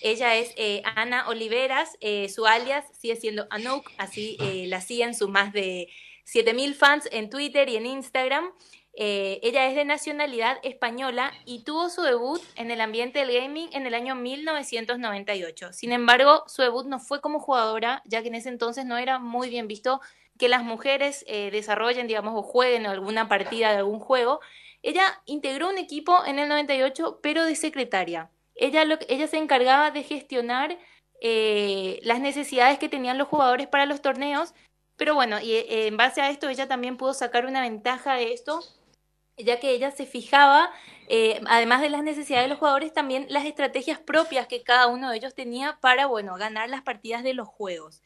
[0.00, 5.14] Ella es eh, Ana Oliveras, eh, su alias sigue siendo Anouk, así eh, la siguen
[5.14, 5.88] sus más de
[6.24, 8.52] 7000 fans en Twitter y en Instagram.
[8.96, 13.86] Ella es de nacionalidad española y tuvo su debut en el ambiente del gaming en
[13.86, 15.72] el año 1998.
[15.72, 19.18] Sin embargo, su debut no fue como jugadora, ya que en ese entonces no era
[19.18, 20.00] muy bien visto
[20.38, 24.40] que las mujeres desarrollen, digamos, o jueguen alguna partida de algún juego.
[24.84, 28.30] Ella integró un equipo en el 98, pero de secretaria.
[28.54, 30.78] Ella, lo, ella se encargaba de gestionar
[31.20, 34.54] eh, las necesidades que tenían los jugadores para los torneos,
[34.96, 38.32] pero bueno, y eh, en base a esto ella también pudo sacar una ventaja de
[38.32, 38.60] esto,
[39.36, 40.70] ya que ella se fijaba,
[41.08, 45.10] eh, además de las necesidades de los jugadores, también las estrategias propias que cada uno
[45.10, 48.02] de ellos tenía para, bueno, ganar las partidas de los juegos.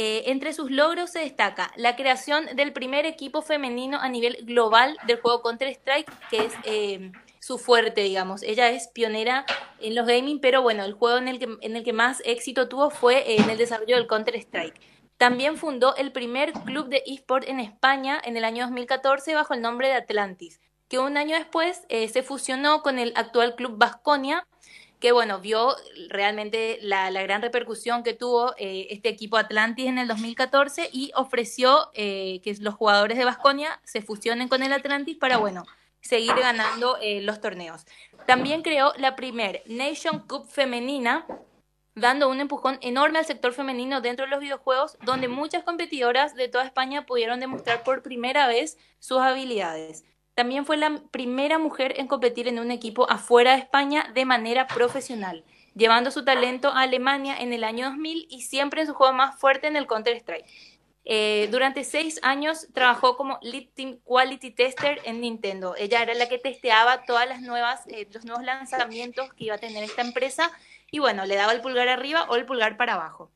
[0.00, 4.96] Eh, entre sus logros se destaca la creación del primer equipo femenino a nivel global
[5.08, 7.10] del juego Counter-Strike, que es eh,
[7.40, 8.44] su fuerte, digamos.
[8.44, 9.44] Ella es pionera
[9.80, 12.68] en los gaming, pero bueno, el juego en el que, en el que más éxito
[12.68, 14.80] tuvo fue en el desarrollo del Counter-Strike.
[15.16, 19.62] También fundó el primer club de eSport en España en el año 2014 bajo el
[19.62, 24.46] nombre de Atlantis, que un año después eh, se fusionó con el actual club Vasconia,
[25.00, 25.76] que bueno, vio
[26.08, 31.90] realmente la, gran repercusión que tuvo eh, este equipo Atlantis en el 2014 y ofreció
[31.94, 35.64] eh, que los jugadores de Vasconia se fusionen con el Atlantis para, bueno,
[36.00, 37.86] seguir ganando eh, los torneos.
[38.26, 41.26] También creó la primer Nation Cup femenina,
[41.94, 46.48] dando un empujón enorme al sector femenino dentro de los videojuegos, donde muchas competidoras de
[46.48, 50.04] toda España pudieron demostrar por primera vez sus habilidades.
[50.38, 54.68] También fue la primera mujer en competir en un equipo afuera de España de manera
[54.68, 55.42] profesional,
[55.74, 59.36] llevando su talento a Alemania en el año 2000 y siempre en su juego más
[59.40, 60.46] fuerte en el Counter-Strike.
[61.04, 65.74] Eh, durante seis años trabajó como Lead Team Quality Tester en Nintendo.
[65.76, 69.58] Ella era la que testeaba todas las nuevas, eh, los nuevos lanzamientos que iba a
[69.58, 70.52] tener esta empresa
[70.92, 73.32] y bueno, le daba el pulgar arriba o el pulgar para abajo.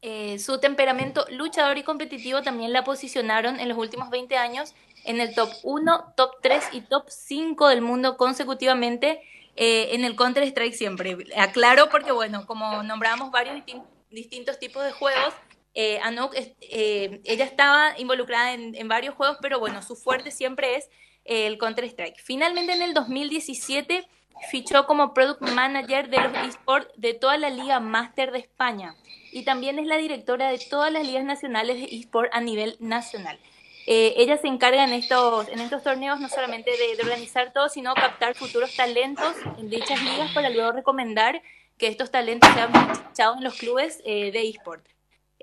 [0.00, 5.20] Eh, su temperamento luchador y competitivo también la posicionaron en los últimos 20 años en
[5.20, 9.20] el top 1, top 3 y top 5 del mundo consecutivamente
[9.56, 11.16] eh, en el Counter-Strike siempre.
[11.36, 15.34] Aclaro porque, bueno, como nombramos varios distin- distintos tipos de juegos,
[15.74, 20.76] eh, Anouk, eh, ella estaba involucrada en, en varios juegos, pero bueno, su fuerte siempre
[20.76, 20.88] es
[21.24, 22.20] eh, el Counter-Strike.
[22.22, 24.06] Finalmente, en el 2017,
[24.50, 28.96] fichó como Product Manager de los esports de toda la Liga Master de España
[29.30, 33.38] y también es la directora de todas las ligas nacionales de eSport a nivel nacional.
[33.86, 37.68] Eh, ella se encarga en estos, en estos torneos no solamente de, de organizar todo,
[37.68, 41.42] sino captar futuros talentos en dichas ligas para luego recomendar
[41.78, 42.70] que estos talentos sean
[43.08, 44.86] fichados en los clubes eh, de eSport.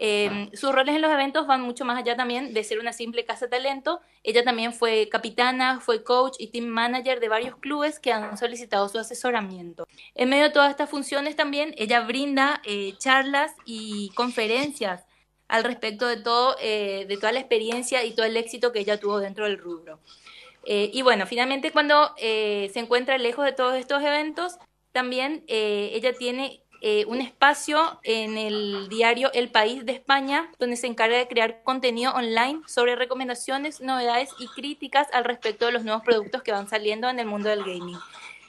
[0.02, 3.26] Eh, sus roles en los eventos van mucho más allá también de ser una simple
[3.26, 4.00] casa talento.
[4.24, 8.88] Ella también fue capitana, fue coach y team manager de varios clubes que han solicitado
[8.88, 9.86] su asesoramiento.
[10.16, 15.06] En medio de todas estas funciones también, ella brinda eh, charlas y conferencias
[15.50, 19.00] al respecto de todo, eh, de toda la experiencia y todo el éxito que ella
[19.00, 20.00] tuvo dentro del rubro.
[20.66, 24.58] Eh, y bueno, finalmente cuando eh, se encuentra lejos de todos estos eventos,
[24.92, 26.62] también eh, ella tiene
[27.08, 32.14] un espacio en el diario El País de España, donde se encarga de crear contenido
[32.14, 37.10] online sobre recomendaciones, novedades y críticas al respecto de los nuevos productos que van saliendo
[37.10, 38.00] en el mundo del gaming.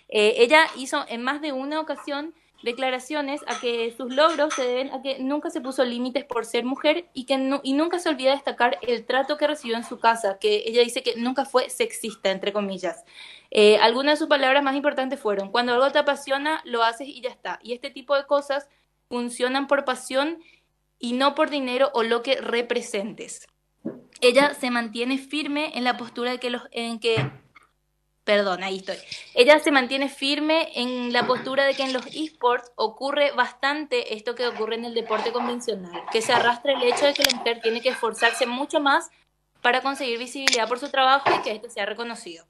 [0.07, 2.33] Ella hizo en más de una ocasión
[2.63, 6.65] declaraciones a que sus logros se deben a que nunca se puso límites por ser
[6.65, 9.99] mujer y que nu- y nunca se olvida destacar el trato que recibió en su
[9.99, 13.05] casa, que ella dice que nunca fue sexista, entre comillas.
[13.51, 17.21] Eh, algunas de sus palabras más importantes fueron, cuando algo te apasiona, lo haces y
[17.21, 17.59] ya está.
[17.63, 18.69] Y este tipo de cosas
[19.09, 20.39] funcionan por pasión
[20.99, 23.49] y no por dinero o lo que representes.
[24.21, 27.31] Ella se mantiene firme en la postura de que los, en que
[28.31, 28.95] Perdón, ahí estoy.
[29.35, 34.37] Ella se mantiene firme en la postura de que en los esports ocurre bastante esto
[34.37, 37.61] que ocurre en el deporte convencional, que se arrastra el hecho de que la mujer
[37.61, 39.11] tiene que esforzarse mucho más
[39.63, 42.47] para conseguir visibilidad por su trabajo y que esto sea reconocido.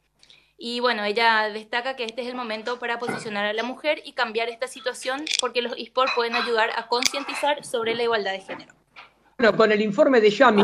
[0.59, 4.13] Y bueno, ella destaca que este es el momento para posicionar a la mujer y
[4.13, 8.80] cambiar esta situación porque los esports pueden ayudar a concientizar sobre la igualdad de género.
[9.41, 10.63] Bueno, con el informe de Yami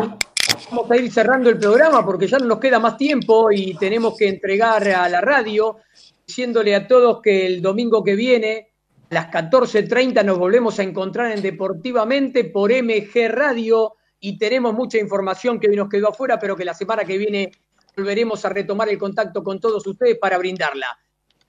[0.71, 4.19] vamos a ir cerrando el programa porque ya no nos queda más tiempo y tenemos
[4.19, 5.79] que entregar a la radio
[6.27, 8.69] diciéndole a todos que el domingo que viene
[9.11, 14.99] a las 14.30 nos volvemos a encontrar en Deportivamente por MG Radio y tenemos mucha
[14.99, 17.53] información que hoy nos quedó afuera, pero que la semana que viene
[17.97, 20.99] volveremos a retomar el contacto con todos ustedes para brindarla.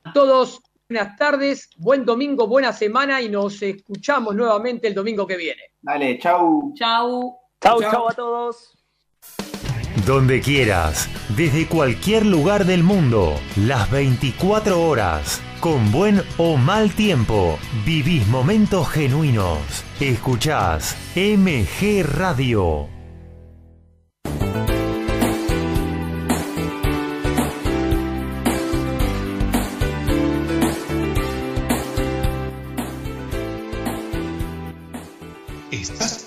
[0.05, 5.35] A todos, buenas tardes, buen domingo, buena semana y nos escuchamos nuevamente el domingo que
[5.35, 5.63] viene.
[5.87, 6.73] Dale, chau.
[6.75, 7.39] Chau.
[7.61, 8.77] Chau, chau a todos.
[10.05, 17.57] Donde quieras, desde cualquier lugar del mundo, las 24 horas, con buen o mal tiempo,
[17.85, 19.85] vivís momentos genuinos.
[20.01, 22.96] Escuchás MG Radio.